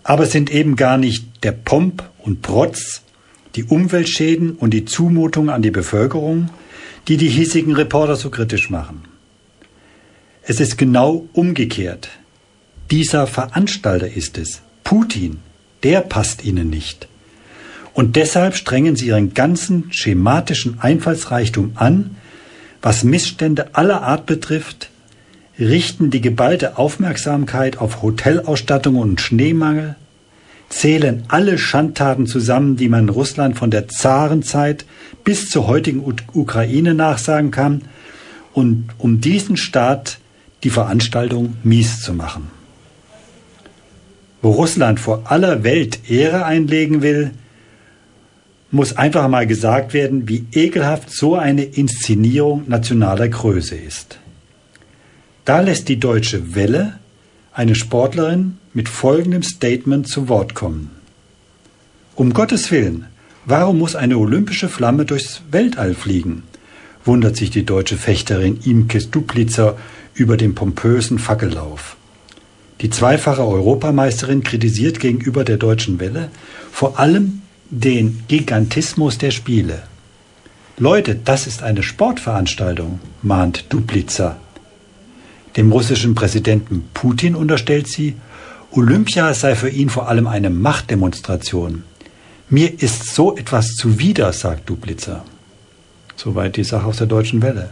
Aber 0.03 0.23
es 0.23 0.31
sind 0.31 0.51
eben 0.51 0.75
gar 0.75 0.97
nicht 0.97 1.43
der 1.43 1.51
Pomp 1.51 2.09
und 2.19 2.41
Protz, 2.41 3.01
die 3.55 3.65
Umweltschäden 3.65 4.51
und 4.51 4.71
die 4.73 4.85
Zumutung 4.85 5.49
an 5.49 5.61
die 5.61 5.71
Bevölkerung, 5.71 6.49
die 7.07 7.17
die 7.17 7.29
hiesigen 7.29 7.73
Reporter 7.73 8.15
so 8.15 8.29
kritisch 8.29 8.69
machen. 8.69 9.03
Es 10.43 10.59
ist 10.59 10.77
genau 10.77 11.27
umgekehrt. 11.33 12.09
Dieser 12.91 13.27
Veranstalter 13.27 14.09
ist 14.09 14.37
es, 14.37 14.61
Putin, 14.85 15.39
der 15.83 15.99
passt 16.01 16.45
ihnen 16.45 16.69
nicht. 16.69 17.09
Und 17.93 18.15
deshalb 18.15 18.55
strengen 18.55 18.95
sie 18.95 19.07
ihren 19.07 19.33
ganzen 19.33 19.91
schematischen 19.91 20.79
Einfallsreichtum 20.79 21.73
an, 21.75 22.15
was 22.81 23.03
Missstände 23.03 23.75
aller 23.75 24.03
Art 24.03 24.25
betrifft, 24.25 24.89
richten 25.59 26.11
die 26.11 26.21
geballte 26.21 26.77
Aufmerksamkeit 26.77 27.79
auf 27.79 28.01
Hotelausstattung 28.01 28.95
und 28.95 29.19
Schneemangel, 29.19 29.95
zählen 30.69 31.23
alle 31.27 31.57
Schandtaten 31.57 32.25
zusammen, 32.25 32.77
die 32.77 32.87
man 32.87 33.09
Russland 33.09 33.57
von 33.57 33.71
der 33.71 33.89
Zarenzeit 33.89 34.85
bis 35.25 35.49
zur 35.49 35.67
heutigen 35.67 36.03
Ukraine 36.33 36.93
nachsagen 36.93 37.51
kann, 37.51 37.81
und 38.53 38.87
um 38.97 39.21
diesen 39.21 39.57
Staat 39.57 40.19
die 40.63 40.69
Veranstaltung 40.69 41.57
mies 41.63 42.01
zu 42.01 42.13
machen. 42.13 42.56
Wo 44.41 44.51
Russland 44.51 44.99
vor 44.99 45.23
aller 45.31 45.63
Welt 45.63 46.09
Ehre 46.09 46.45
einlegen 46.45 47.01
will, 47.01 47.31
muss 48.71 48.97
einfach 48.97 49.27
mal 49.27 49.47
gesagt 49.47 49.93
werden, 49.93 50.27
wie 50.27 50.45
ekelhaft 50.51 51.09
so 51.09 51.35
eine 51.35 51.63
Inszenierung 51.63 52.65
nationaler 52.67 53.27
Größe 53.27 53.75
ist. 53.75 54.19
Da 55.45 55.61
lässt 55.61 55.87
die 55.89 55.99
deutsche 55.99 56.55
Welle 56.55 56.99
eine 57.53 57.75
Sportlerin 57.75 58.57
mit 58.73 58.89
folgendem 58.89 59.43
Statement 59.43 60.07
zu 60.07 60.29
Wort 60.29 60.53
kommen. 60.53 60.91
Um 62.15 62.33
Gottes 62.33 62.71
Willen, 62.71 63.05
warum 63.45 63.79
muss 63.79 63.95
eine 63.95 64.17
olympische 64.17 64.69
Flamme 64.69 65.05
durchs 65.05 65.41
Weltall 65.51 65.93
fliegen? 65.93 66.43
wundert 67.07 67.37
sich 67.37 67.49
die 67.49 67.65
deutsche 67.65 67.97
Fechterin 67.97 68.59
Imke 68.65 68.99
Duplitzer 68.99 69.77
über 70.13 70.37
den 70.37 70.53
pompösen 70.53 71.17
Fackellauf. 71.17 71.96
Die 72.81 72.89
zweifache 72.89 73.45
Europameisterin 73.45 74.43
kritisiert 74.43 74.99
gegenüber 74.99 75.43
der 75.43 75.57
deutschen 75.57 75.99
Welle 75.99 76.29
vor 76.71 76.99
allem 76.99 77.41
den 77.69 78.23
Gigantismus 78.27 79.17
der 79.17 79.31
Spiele. 79.31 79.83
Leute, 80.77 81.15
das 81.15 81.47
ist 81.47 81.63
eine 81.63 81.81
Sportveranstaltung, 81.81 82.99
mahnt 83.23 83.65
Duplitzer. 83.73 84.37
Dem 85.55 85.71
russischen 85.71 86.13
Präsidenten 86.13 86.87
Putin 86.93 87.33
unterstellt 87.35 87.87
sie, 87.87 88.15
Olympia 88.71 89.33
sei 89.33 89.55
für 89.55 89.69
ihn 89.69 89.89
vor 89.89 90.07
allem 90.07 90.27
eine 90.27 90.51
Machtdemonstration. 90.51 91.83
Mir 92.49 92.79
ist 92.81 93.15
so 93.15 93.35
etwas 93.35 93.73
zuwider, 93.73 94.31
sagt 94.33 94.69
Duplitzer. 94.69 95.25
Soweit 96.15 96.57
die 96.57 96.63
Sache 96.63 96.85
aus 96.85 96.97
der 96.97 97.07
deutschen 97.07 97.41
Welle. 97.41 97.71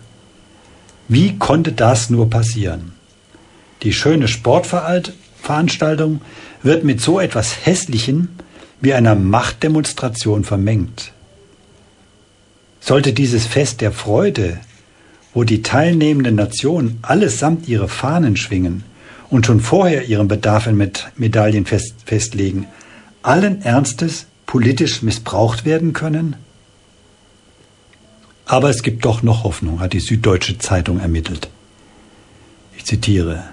Wie 1.08 1.38
konnte 1.38 1.74
das 1.74 2.10
nur 2.10 2.30
passieren? 2.30 2.94
Die 3.86 3.94
schöne 3.94 4.28
Sportveranstaltung 4.28 6.22
wird 6.64 6.84
mit 6.84 7.00
so 7.02 7.20
etwas 7.20 7.68
Hässlichem 7.68 8.30
wie 8.82 8.96
einer 8.96 9.14
Machtdemonstration 9.14 10.44
vermengt. 10.44 11.12
Sollte 12.80 13.14
dieses 13.14 13.46
Fest 13.46 13.82
der 13.82 13.92
Freude, 13.92 14.60
wo 15.36 15.44
die 15.44 15.62
teilnehmenden 15.62 16.34
Nationen 16.34 16.98
allesamt 17.04 17.68
ihre 17.68 17.88
Fahnen 17.88 18.38
schwingen 18.38 18.84
und 19.30 19.46
schon 19.46 19.60
vorher 19.60 20.06
ihren 20.06 20.28
Bedarf 20.28 20.68
an 20.68 20.92
Medaillen 21.16 21.68
fest, 21.68 21.94
festlegen, 22.08 22.66
allen 23.22 23.62
Ernstes 23.62 24.26
politisch 24.48 25.04
missbraucht 25.04 25.64
werden 25.64 25.94
können? 25.94 26.38
Aber 28.48 28.72
es 28.72 28.82
gibt 28.82 29.06
doch 29.06 29.22
noch 29.22 29.44
Hoffnung, 29.44 29.80
hat 29.80 29.94
die 29.94 30.00
Süddeutsche 30.00 30.58
Zeitung 30.58 31.00
ermittelt. 31.00 31.50
Ich 32.76 32.86
zitiere, 32.86 33.44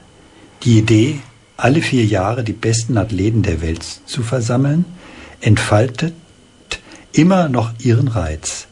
die 0.65 0.79
Idee, 0.79 1.21
alle 1.57 1.83
vier 1.83 2.05
Jahre 2.05 2.45
die 2.45 2.53
besten 2.53 2.97
Athleten 2.97 3.43
der 3.43 3.61
Welt 3.63 3.85
zu 4.07 4.23
versammeln, 4.23 4.85
entfaltet 5.41 6.15
immer 7.13 7.49
noch 7.49 7.73
ihren 7.79 8.09
Reiz. 8.09 8.67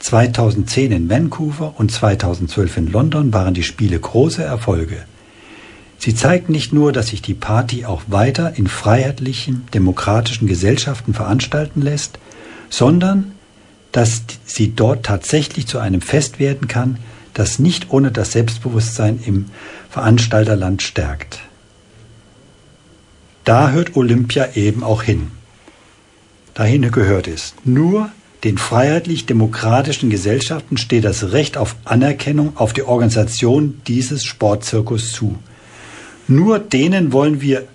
2010 0.00 0.92
in 0.92 1.10
Vancouver 1.10 1.74
und 1.76 1.92
2012 1.92 2.76
in 2.78 2.86
London 2.92 3.32
waren 3.32 3.54
die 3.54 3.62
Spiele 3.62 3.98
große 3.98 4.42
Erfolge. 4.42 5.04
Sie 5.98 6.14
zeigt 6.14 6.48
nicht 6.48 6.72
nur, 6.72 6.92
dass 6.92 7.08
sich 7.08 7.20
die 7.20 7.34
Party 7.34 7.84
auch 7.84 8.02
weiter 8.06 8.56
in 8.56 8.66
freiheitlichen, 8.66 9.66
demokratischen 9.74 10.48
Gesellschaften 10.48 11.12
veranstalten 11.12 11.82
lässt, 11.82 12.18
sondern 12.70 13.32
dass 13.92 14.22
sie 14.46 14.74
dort 14.74 15.04
tatsächlich 15.04 15.66
zu 15.66 15.78
einem 15.78 16.00
Fest 16.00 16.38
werden 16.38 16.68
kann, 16.68 16.98
das 17.34 17.58
nicht 17.58 17.90
ohne 17.90 18.10
das 18.10 18.32
Selbstbewusstsein 18.32 19.20
im 19.24 19.46
Veranstalterland 19.90 20.82
stärkt. 20.82 21.40
Da 23.44 23.70
hört 23.70 23.96
Olympia 23.96 24.48
eben 24.54 24.82
auch 24.82 25.02
hin 25.02 25.30
dahin 26.60 26.90
gehört 26.90 27.26
es. 27.26 27.54
Nur 27.64 28.10
den 28.44 28.58
freiheitlich-demokratischen 28.58 30.10
Gesellschaften 30.10 30.76
steht 30.76 31.04
das 31.04 31.32
Recht 31.32 31.56
auf 31.56 31.74
Anerkennung 31.84 32.56
auf 32.56 32.74
die 32.74 32.82
Organisation 32.82 33.80
dieses 33.86 34.24
Sportzirkus 34.24 35.12
zu. 35.12 35.38
Nur 36.28 36.58
denen 36.58 37.12
wollen 37.12 37.40
wir 37.40 37.66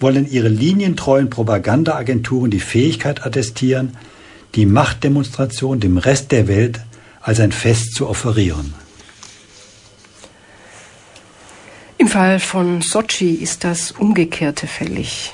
wollen 0.00 0.28
ihre 0.28 0.48
linientreuen 0.48 1.30
Propagandaagenturen 1.30 2.50
die 2.50 2.58
Fähigkeit 2.58 3.24
attestieren, 3.24 3.96
die 4.56 4.66
Machtdemonstration 4.66 5.78
dem 5.78 5.96
Rest 5.96 6.32
der 6.32 6.48
Welt 6.48 6.80
als 7.20 7.38
ein 7.38 7.52
Fest 7.52 7.94
zu 7.94 8.08
offerieren. 8.08 8.74
Im 11.98 12.01
Fall 12.12 12.40
von 12.40 12.82
Sochi 12.82 13.36
ist 13.36 13.64
das 13.64 13.90
Umgekehrte 13.90 14.66
fällig. 14.66 15.32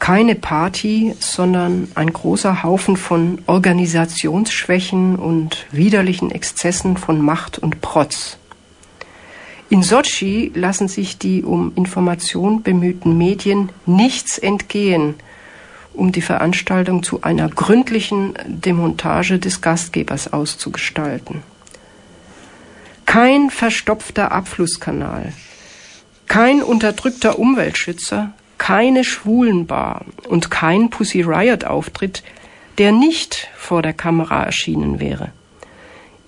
keine 0.00 0.34
Party, 0.34 1.14
sondern 1.20 1.86
ein 1.94 2.12
großer 2.12 2.64
Haufen 2.64 2.96
von 2.96 3.38
Organisationsschwächen 3.46 5.14
und 5.14 5.66
widerlichen 5.70 6.32
Exzessen 6.32 6.96
von 6.96 7.20
Macht 7.20 7.60
und 7.60 7.80
Protz. 7.80 8.38
In 9.68 9.84
Sochi 9.84 10.50
lassen 10.52 10.88
sich 10.88 11.16
die 11.16 11.44
um 11.44 11.74
Information 11.76 12.64
bemühten 12.64 13.16
Medien 13.16 13.68
nichts 13.86 14.36
entgehen, 14.36 15.14
um 15.94 16.10
die 16.10 16.22
Veranstaltung 16.22 17.04
zu 17.04 17.22
einer 17.22 17.48
gründlichen 17.48 18.34
Demontage 18.48 19.38
des 19.38 19.60
Gastgebers 19.60 20.32
auszugestalten. 20.32 21.44
Kein 23.10 23.50
verstopfter 23.50 24.30
Abflusskanal, 24.30 25.32
kein 26.28 26.62
unterdrückter 26.62 27.40
Umweltschützer, 27.40 28.32
keine 28.56 29.02
Schwulenbar 29.02 30.04
und 30.28 30.52
kein 30.52 30.90
Pussy 30.90 31.22
Riot 31.22 31.64
Auftritt, 31.64 32.22
der 32.78 32.92
nicht 32.92 33.48
vor 33.56 33.82
der 33.82 33.94
Kamera 33.94 34.44
erschienen 34.44 35.00
wäre. 35.00 35.32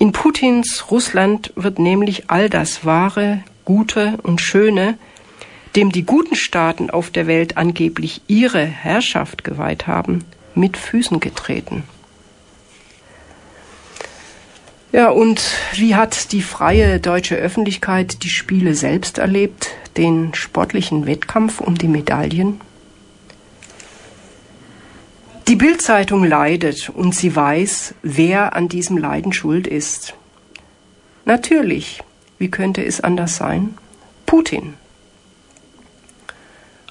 In 0.01 0.11
Putins 0.11 0.91
Russland 0.91 1.53
wird 1.55 1.79
nämlich 1.79 2.31
all 2.31 2.51
das 2.51 2.85
Wahre, 2.85 3.45
Gute 3.65 4.19
und 4.25 4.41
Schöne, 4.41 4.99
dem 5.77 5.93
die 5.93 6.03
guten 6.03 6.35
Staaten 6.35 6.91
auf 6.91 7.11
der 7.11 7.29
Welt 7.29 7.57
angeblich 7.59 8.23
ihre 8.27 8.65
Herrschaft 8.65 9.45
geweiht 9.45 9.87
haben, 9.87 10.25
mit 10.57 10.77
Füßen 10.77 11.21
getreten. 11.21 11.85
Ja, 14.93 15.09
und 15.09 15.43
wie 15.73 15.95
hat 15.95 16.33
die 16.33 16.43
freie 16.43 17.01
deutsche 17.01 17.35
Öffentlichkeit 17.35 18.23
die 18.23 18.29
Spiele 18.29 18.75
selbst 18.75 19.17
erlebt, 19.17 19.71
den 19.97 20.35
sportlichen 20.35 21.07
Wettkampf 21.07 21.63
um 21.63 21.77
die 21.77 21.89
Medaillen? 21.89 22.61
Die 25.49 25.57
Bildzeitung 25.57 26.25
leidet 26.25 26.91
und 26.91 27.15
sie 27.15 27.35
weiß, 27.35 27.95
wer 28.03 28.55
an 28.55 28.69
diesem 28.69 28.99
Leiden 28.99 29.33
schuld 29.33 29.67
ist. 29.67 30.15
Natürlich, 31.25 32.03
wie 32.39 32.51
könnte 32.51 32.85
es 32.85 33.01
anders 33.01 33.37
sein? 33.37 33.79
Putin. 34.27 34.75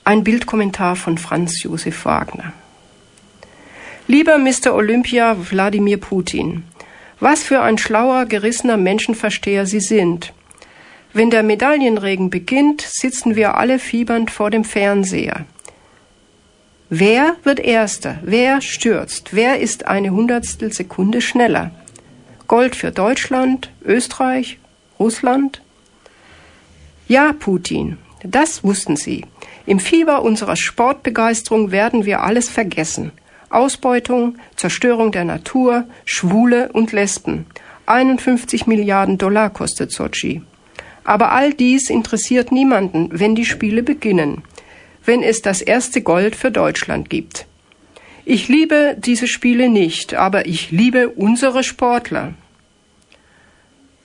Ein 0.04 0.24
Bildkommentar 0.24 0.96
von 0.96 1.20
Franz 1.20 1.62
Josef 1.62 2.04
Wagner. 2.06 2.52
Lieber 4.08 4.40
Mr. 4.40 4.74
Olympia 4.74 5.38
Wladimir 5.52 5.98
Putin, 5.98 6.64
was 7.22 7.44
für 7.44 7.62
ein 7.62 7.78
schlauer, 7.78 8.26
gerissener 8.26 8.78
Menschenversteher 8.78 9.66
Sie 9.66 9.80
sind. 9.80 10.34
Wenn 11.14 11.30
der 11.30 11.44
Medaillenregen 11.44 12.30
beginnt, 12.30 12.82
sitzen 12.82 13.36
wir 13.36 13.56
alle 13.56 13.80
fiebernd 13.80 14.32
vor 14.32 14.50
dem 14.50 14.64
Fernseher. 14.64 15.46
Wer 16.90 17.38
wird 17.44 17.60
Erster? 17.60 18.20
Wer 18.24 18.60
stürzt? 18.62 19.34
Wer 19.34 19.60
ist 19.60 19.86
eine 19.86 20.10
Hundertstel 20.10 20.74
Sekunde 20.74 21.22
schneller? 21.22 21.72
Gold 22.48 22.76
für 22.76 22.92
Deutschland, 22.92 23.72
Österreich, 23.86 24.60
Russland? 25.00 25.62
Ja, 27.08 27.34
Putin, 27.34 27.98
das 28.24 28.64
wussten 28.64 28.96
Sie. 28.98 29.26
Im 29.66 29.80
Fieber 29.80 30.24
unserer 30.24 30.56
Sportbegeisterung 30.56 31.72
werden 31.72 32.06
wir 32.06 32.24
alles 32.24 32.50
vergessen. 32.50 33.12
Ausbeutung, 33.52 34.38
Zerstörung 34.56 35.12
der 35.12 35.26
Natur, 35.26 35.86
Schwule 36.06 36.72
und 36.72 36.92
Lesben. 36.92 37.46
51 37.86 38.68
Milliarden 38.68 39.18
Dollar 39.18 39.50
kostet 39.50 39.92
Sochi. 39.92 40.42
Aber 41.04 41.32
all 41.32 41.54
dies 41.54 41.90
interessiert 41.90 42.52
niemanden, 42.52 43.10
wenn 43.12 43.36
die 43.36 43.46
Spiele 43.46 43.84
beginnen, 43.84 44.44
wenn 45.04 45.24
es 45.24 45.42
das 45.42 45.62
erste 45.62 46.02
Gold 46.02 46.36
für 46.36 46.52
Deutschland 46.52 47.10
gibt. 47.10 47.46
Ich 48.24 48.48
liebe 48.48 48.96
diese 49.00 49.28
Spiele 49.28 49.68
nicht, 49.68 50.14
aber 50.14 50.46
ich 50.46 50.72
liebe 50.72 51.10
unsere 51.10 51.64
Sportler. 51.64 52.34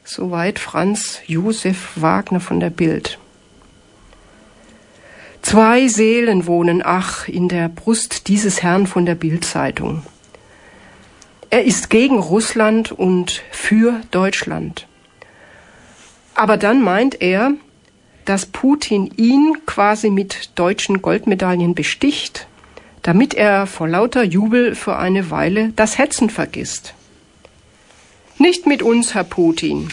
Soweit 0.04 0.58
Franz 0.58 1.20
Josef 1.26 1.92
Wagner 1.96 2.40
von 2.40 2.60
der 2.60 2.70
Bild. 2.70 3.18
Zwei 5.48 5.86
Seelen 5.86 6.48
wohnen, 6.48 6.82
ach, 6.84 7.28
in 7.28 7.46
der 7.46 7.68
Brust 7.68 8.26
dieses 8.26 8.64
Herrn 8.64 8.88
von 8.88 9.06
der 9.06 9.14
Bildzeitung. 9.14 10.02
Er 11.50 11.62
ist 11.62 11.88
gegen 11.88 12.18
Russland 12.18 12.90
und 12.90 13.44
für 13.52 14.00
Deutschland. 14.10 14.88
Aber 16.34 16.56
dann 16.56 16.82
meint 16.82 17.22
er, 17.22 17.52
dass 18.24 18.46
Putin 18.46 19.12
ihn 19.16 19.58
quasi 19.66 20.10
mit 20.10 20.50
deutschen 20.56 21.00
Goldmedaillen 21.00 21.76
besticht, 21.76 22.48
damit 23.02 23.32
er 23.32 23.68
vor 23.68 23.86
lauter 23.86 24.24
Jubel 24.24 24.74
für 24.74 24.96
eine 24.96 25.30
Weile 25.30 25.72
das 25.76 25.96
Hetzen 25.96 26.28
vergisst. 26.28 26.92
Nicht 28.38 28.66
mit 28.66 28.82
uns, 28.82 29.14
Herr 29.14 29.22
Putin. 29.22 29.90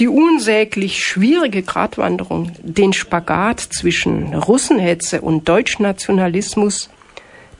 Die 0.00 0.08
unsäglich 0.08 1.04
schwierige 1.04 1.62
Gratwanderung, 1.62 2.50
den 2.62 2.92
Spagat 2.92 3.60
zwischen 3.60 4.34
Russenhetze 4.34 5.20
und 5.20 5.48
Deutschnationalismus, 5.48 6.90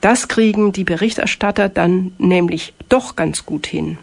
das 0.01 0.27
kriegen 0.27 0.73
die 0.73 0.85
Berichterstatter 0.85 1.68
dann 1.68 2.12
nämlich 2.18 2.75
doch 2.88 3.14
ganz 3.14 3.47
gut 3.47 3.66
hin. 3.66 3.99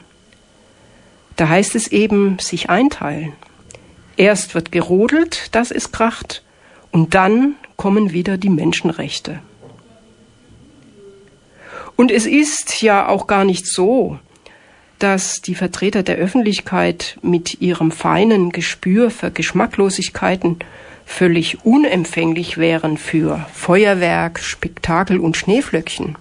Da 1.36 1.50
heißt 1.50 1.76
es 1.76 1.88
eben 1.88 2.40
sich 2.40 2.70
einteilen. 2.70 3.34
Erst 4.16 4.56
wird 4.56 4.72
gerodelt, 4.72 5.54
dass 5.54 5.72
es 5.72 5.92
kracht, 5.92 6.44
und 6.92 7.16
dann 7.16 7.56
kommen 7.78 8.12
wieder 8.12 8.38
die 8.38 8.50
Menschenrechte. 8.50 9.40
Und 11.96 12.12
es 12.12 12.26
ist 12.26 12.82
ja 12.82 13.08
auch 13.08 13.28
gar 13.28 13.46
nicht 13.46 13.66
so, 13.66 14.20
dass 15.02 15.42
die 15.42 15.56
Vertreter 15.56 16.04
der 16.04 16.18
Öffentlichkeit 16.18 17.18
mit 17.24 17.60
ihrem 17.60 17.92
feinen 17.92 18.52
Gespür 18.52 19.10
für 19.10 19.32
Geschmacklosigkeiten 19.32 20.58
völlig 21.06 21.66
unempfänglich 21.66 22.58
wären 22.58 22.98
für 22.98 23.44
Feuerwerk, 23.52 24.40
Spektakel 24.40 25.20
und 25.20 25.36
Schneeflöckchen. 25.38 26.18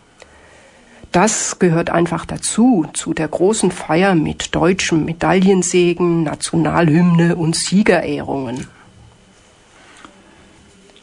Das 1.12 1.59
gehört 1.59 1.90
einfach 1.90 2.25
dazu, 2.25 2.87
zu 2.95 3.12
der 3.12 3.29
großen 3.29 3.71
Feier 3.71 4.14
mit 4.14 4.55
deutschem 4.55 5.05
Medaillensegen, 5.05 6.23
Nationalhymne 6.23 7.37
und 7.37 7.57
Siegerehrungen. 7.57 8.66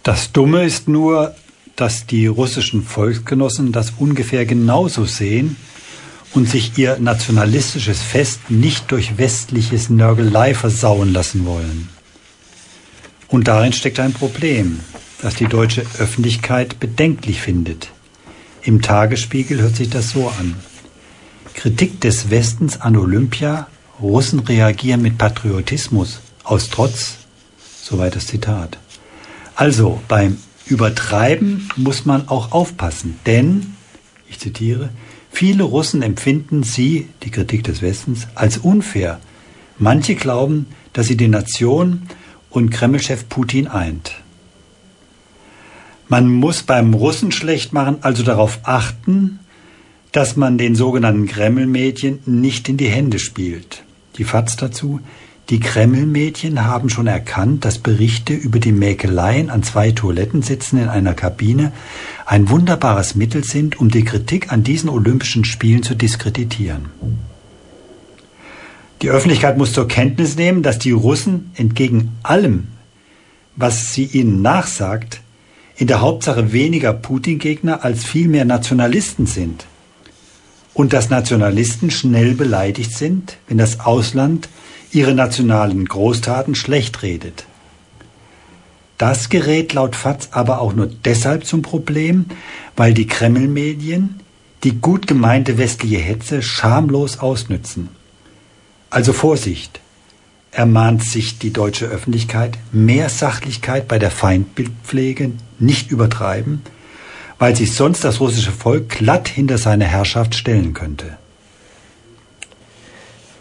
Das 0.01 0.31
Dumme 0.31 0.63
ist 0.63 0.87
nur, 0.87 1.35
dass 1.75 2.07
die 2.07 2.25
russischen 2.25 2.81
Volksgenossen 2.81 3.71
das 3.71 3.93
ungefähr 3.99 4.47
genauso 4.47 5.05
sehen 5.05 5.57
und 6.33 6.49
sich 6.49 6.77
ihr 6.77 6.97
nationalistisches 6.99 8.01
Fest 8.01 8.49
nicht 8.49 8.91
durch 8.91 9.17
westliches 9.17 9.89
Nörgelei 9.89 10.53
versauen 10.53 11.13
lassen 11.13 11.45
wollen. 11.45 11.89
Und 13.27 13.47
darin 13.47 13.73
steckt 13.73 13.99
ein 13.99 14.13
Problem, 14.13 14.79
das 15.21 15.35
die 15.35 15.47
deutsche 15.47 15.81
Öffentlichkeit 15.99 16.79
bedenklich 16.79 17.41
findet. 17.41 17.89
Im 18.61 18.81
Tagesspiegel 18.81 19.61
hört 19.61 19.75
sich 19.75 19.89
das 19.89 20.11
so 20.11 20.27
an. 20.39 20.55
Kritik 21.53 22.01
des 22.01 22.29
Westens 22.29 22.79
an 22.81 22.95
Olympia, 22.95 23.67
Russen 23.99 24.39
reagieren 24.39 25.01
mit 25.01 25.17
Patriotismus, 25.17 26.19
aus 26.43 26.69
Trotz, 26.69 27.15
soweit 27.81 28.15
das 28.15 28.27
Zitat. 28.27 28.77
Also 29.55 30.01
beim 30.07 30.37
Übertreiben 30.65 31.69
muss 31.75 32.05
man 32.05 32.27
auch 32.27 32.51
aufpassen, 32.51 33.19
denn, 33.25 33.73
ich 34.29 34.39
zitiere, 34.39 34.89
Viele 35.39 35.65
Russen 35.65 36.01
empfinden 36.01 36.63
sie, 36.63 37.09
die 37.21 37.29
Kritik 37.29 37.63
des 37.63 37.83
Westens, 37.83 38.27
als 38.33 38.57
unfair. 38.57 39.19
Manche 39.77 40.15
glauben, 40.15 40.65
dass 40.93 41.05
sie 41.05 41.15
die 41.15 41.27
Nation 41.27 42.07
und 42.49 42.71
Kremlchef 42.71 43.29
Putin 43.29 43.67
eint. 43.67 44.15
Man 46.07 46.27
muss 46.27 46.63
beim 46.63 46.95
Russen 46.95 47.31
schlecht 47.31 47.71
machen 47.71 47.97
also 48.01 48.23
darauf 48.23 48.61
achten, 48.63 49.37
dass 50.11 50.37
man 50.37 50.57
den 50.57 50.73
sogenannten 50.73 51.27
Kreml-Medien 51.27 52.17
nicht 52.25 52.67
in 52.67 52.77
die 52.77 52.89
Hände 52.89 53.19
spielt. 53.19 53.83
Die 54.17 54.23
FAZ 54.23 54.55
dazu, 54.55 55.01
die 55.49 55.61
Kreml-Medien 55.61 56.65
haben 56.65 56.89
schon 56.89 57.07
erkannt, 57.07 57.63
dass 57.63 57.79
Berichte 57.79 58.33
über 58.33 58.59
die 58.59 58.73
Mäkeleien 58.73 59.49
an 59.49 59.63
zwei 59.63 59.91
Toilettensitzen 59.91 60.77
in 60.77 60.89
einer 60.89 61.13
Kabine 61.13 61.71
ein 62.25 62.49
wunderbares 62.49 63.15
Mittel 63.15 63.45
sind, 63.45 63.79
um 63.79 63.89
die 63.89 64.03
Kritik 64.03 64.51
an 64.51 64.63
diesen 64.63 64.89
Olympischen 64.89 65.45
Spielen 65.45 65.83
zu 65.83 65.95
diskreditieren. 65.95 66.87
Die 69.01 69.09
Öffentlichkeit 69.09 69.57
muss 69.57 69.71
zur 69.71 69.87
Kenntnis 69.87 70.35
nehmen, 70.35 70.63
dass 70.63 70.79
die 70.79 70.91
Russen 70.91 71.51
entgegen 71.55 72.17
allem, 72.23 72.67
was 73.55 73.93
sie 73.93 74.05
ihnen 74.05 74.41
nachsagt, 74.41 75.21
in 75.77 75.87
der 75.87 76.01
Hauptsache 76.01 76.51
weniger 76.51 76.91
Putin-Gegner 76.91 77.85
als 77.85 78.03
vielmehr 78.03 78.43
Nationalisten 78.43 79.27
sind. 79.27 79.65
Und 80.73 80.93
dass 80.93 81.09
Nationalisten 81.09 81.89
schnell 81.89 82.33
beleidigt 82.33 82.91
sind, 82.91 83.37
wenn 83.47 83.57
das 83.57 83.79
Ausland 83.79 84.49
ihre 84.91 85.13
nationalen 85.13 85.85
Großtaten 85.85 86.55
schlecht 86.55 87.01
redet. 87.03 87.45
Das 88.97 89.29
gerät 89.29 89.73
laut 89.73 89.95
FATS 89.95 90.29
aber 90.31 90.59
auch 90.59 90.73
nur 90.73 90.87
deshalb 90.87 91.45
zum 91.45 91.61
Problem, 91.61 92.25
weil 92.75 92.93
die 92.93 93.07
Kreml-Medien 93.07 94.21
die 94.63 94.81
gut 94.81 95.07
gemeinte 95.07 95.57
westliche 95.57 95.97
Hetze 95.99 96.41
schamlos 96.41 97.19
ausnützen. 97.19 97.89
Also 98.89 99.13
Vorsicht! 99.13 99.79
ermahnt 100.51 101.03
sich 101.03 101.37
die 101.37 101.53
deutsche 101.53 101.85
Öffentlichkeit, 101.85 102.57
mehr 102.71 103.09
Sachlichkeit 103.09 103.87
bei 103.87 103.99
der 103.99 104.09
Feindbildpflege, 104.09 105.33
nicht 105.59 105.91
übertreiben, 105.91 106.63
weil 107.37 107.55
sich 107.55 107.73
sonst 107.73 108.03
das 108.03 108.19
russische 108.19 108.51
Volk 108.51 108.89
glatt 108.89 109.27
hinter 109.27 109.59
seine 109.59 109.85
Herrschaft 109.85 110.33
stellen 110.33 110.73
könnte. 110.73 111.17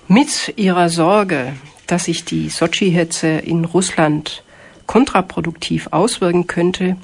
Mit 0.08 0.54
ihrer 0.54 0.88
Sorge, 0.88 1.54
dass 1.88 2.04
sich 2.04 2.24
die 2.24 2.48
Sochi-Hetze 2.48 3.26
in 3.26 3.64
Russland 3.64 4.44
kontraproduktiv 4.86 5.88
auswirken 5.90 6.46
könnte, 6.46 6.96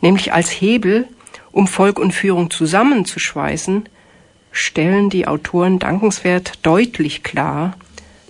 nämlich 0.00 0.32
als 0.32 0.50
Hebel, 0.50 1.06
um 1.52 1.68
Volk 1.68 2.00
und 2.00 2.12
Führung 2.12 2.50
zusammenzuschweißen, 2.50 3.88
stellen 4.50 5.10
die 5.10 5.28
Autoren 5.28 5.78
dankenswert 5.78 6.58
deutlich 6.66 7.22
klar, 7.22 7.76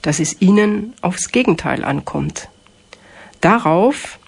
dass 0.02 0.20
es 0.20 0.42
ihnen 0.42 0.92
aufs 1.00 1.32
Gegenteil 1.32 1.82
ankommt. 1.82 2.50
Darauf, 3.40 4.18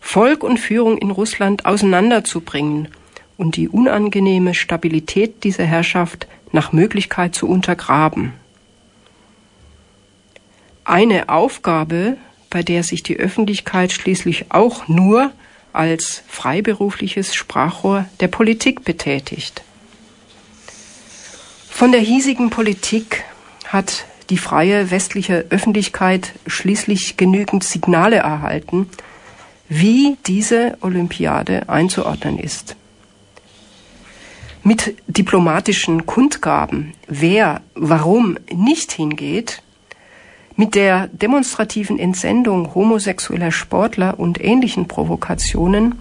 Volk 0.00 0.42
und 0.42 0.58
Führung 0.58 0.98
in 0.98 1.12
Russland 1.12 1.64
auseinanderzubringen 1.64 2.88
und 3.36 3.54
die 3.54 3.68
unangenehme 3.68 4.52
Stabilität 4.52 5.44
dieser 5.44 5.64
Herrschaft 5.64 6.26
nach 6.50 6.72
Möglichkeit 6.72 7.36
zu 7.36 7.48
untergraben. 7.48 8.32
Eine 10.88 11.28
Aufgabe, 11.30 12.16
bei 12.48 12.62
der 12.62 12.84
sich 12.84 13.02
die 13.02 13.16
Öffentlichkeit 13.16 13.90
schließlich 13.90 14.52
auch 14.52 14.86
nur 14.86 15.32
als 15.72 16.22
freiberufliches 16.28 17.34
Sprachrohr 17.34 18.06
der 18.20 18.28
Politik 18.28 18.84
betätigt. 18.84 19.64
Von 21.68 21.90
der 21.90 22.00
hiesigen 22.00 22.50
Politik 22.50 23.24
hat 23.66 24.04
die 24.30 24.38
freie 24.38 24.92
westliche 24.92 25.46
Öffentlichkeit 25.50 26.32
schließlich 26.46 27.16
genügend 27.16 27.64
Signale 27.64 28.18
erhalten, 28.18 28.88
wie 29.68 30.16
diese 30.28 30.78
Olympiade 30.82 31.68
einzuordnen 31.68 32.38
ist. 32.38 32.76
Mit 34.62 34.94
diplomatischen 35.08 36.06
Kundgaben, 36.06 36.94
wer 37.08 37.60
warum 37.74 38.38
nicht 38.54 38.92
hingeht, 38.92 39.62
mit 40.56 40.74
der 40.74 41.08
demonstrativen 41.08 41.98
Entsendung 41.98 42.74
homosexueller 42.74 43.52
Sportler 43.52 44.18
und 44.18 44.42
ähnlichen 44.42 44.88
Provokationen 44.88 46.00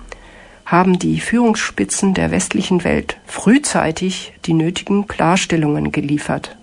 haben 0.66 0.98
die 0.98 1.20
Führungsspitzen 1.20 2.14
der 2.14 2.32
westlichen 2.32 2.84
Welt 2.84 3.18
frühzeitig 3.26 4.34
die 4.46 4.54
nötigen 4.54 5.08
Klarstellungen 5.08 5.92
geliefert. 5.92 6.56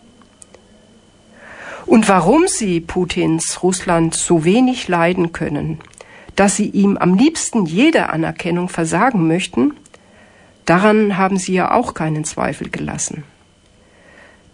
Und 1.86 2.08
warum 2.08 2.48
sie 2.48 2.80
Putins 2.80 3.62
Russland 3.62 4.14
so 4.14 4.44
wenig 4.44 4.88
leiden 4.88 5.32
können, 5.32 5.78
dass 6.34 6.56
sie 6.56 6.68
ihm 6.68 6.96
am 6.96 7.14
liebsten 7.14 7.66
jede 7.66 8.08
Anerkennung 8.08 8.68
versagen 8.68 9.28
möchten, 9.28 9.74
daran 10.64 11.18
haben 11.18 11.36
sie 11.36 11.52
ja 11.52 11.72
auch 11.72 11.92
keinen 11.92 12.24
Zweifel 12.24 12.70
gelassen. 12.70 13.24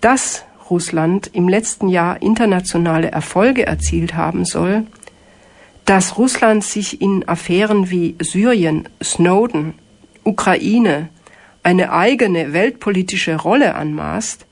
Dass 0.01 0.44
Russland 0.71 1.31
im 1.33 1.49
letzten 1.49 1.89
Jahr 1.89 2.23
internationale 2.23 3.11
Erfolge 3.11 3.67
erzielt 3.67 4.15
haben 4.15 4.45
soll, 4.45 4.87
dass 5.85 6.19
Russland 6.19 6.65
sich 6.65 7.01
in 7.01 7.27
Affären 7.29 7.91
wie 7.91 8.17
Syrien, 8.21 8.89
Snowden, 9.03 9.75
Ukraine 10.23 11.09
eine 11.63 11.93
eigene 11.93 12.53
weltpolitische 12.53 13.37
Rolle 13.37 13.75
anmaßt, 13.75 14.47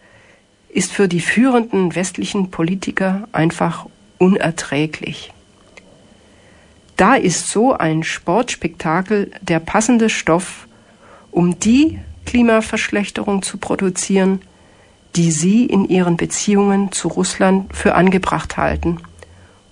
ist 0.68 0.92
für 0.92 1.08
die 1.08 1.20
führenden 1.20 1.94
westlichen 1.94 2.50
Politiker 2.50 3.28
einfach 3.32 3.86
unerträglich. 4.18 5.32
Da 6.96 7.14
ist 7.14 7.48
so 7.48 7.74
ein 7.74 8.02
Sportspektakel 8.02 9.30
der 9.42 9.60
passende 9.60 10.08
Stoff, 10.08 10.66
um 11.30 11.58
die 11.60 11.98
Klimaverschlechterung 12.24 13.42
zu 13.42 13.58
produzieren, 13.58 14.40
die 15.16 15.30
sie 15.30 15.64
in 15.64 15.88
ihren 15.88 16.16
Beziehungen 16.16 16.92
zu 16.92 17.08
Russland 17.08 17.74
für 17.74 17.94
angebracht 17.94 18.56
halten, 18.56 18.98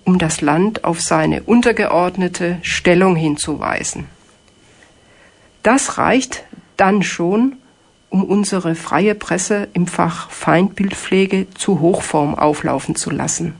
um 0.03 0.17
das 0.17 0.41
Land 0.41 0.83
auf 0.83 1.01
seine 1.01 1.43
untergeordnete 1.43 2.57
Stellung 2.63 3.15
hinzuweisen. 3.15 4.07
Das 5.61 5.97
reicht 5.97 6.43
dann 6.77 7.03
schon, 7.03 7.57
um 8.09 8.23
unsere 8.23 8.75
freie 8.75 9.15
Presse 9.15 9.67
im 9.73 9.87
Fach 9.87 10.29
Feindbildpflege 10.29 11.47
zu 11.53 11.79
Hochform 11.79 12.35
auflaufen 12.35 12.95
zu 12.95 13.09
lassen. 13.09 13.55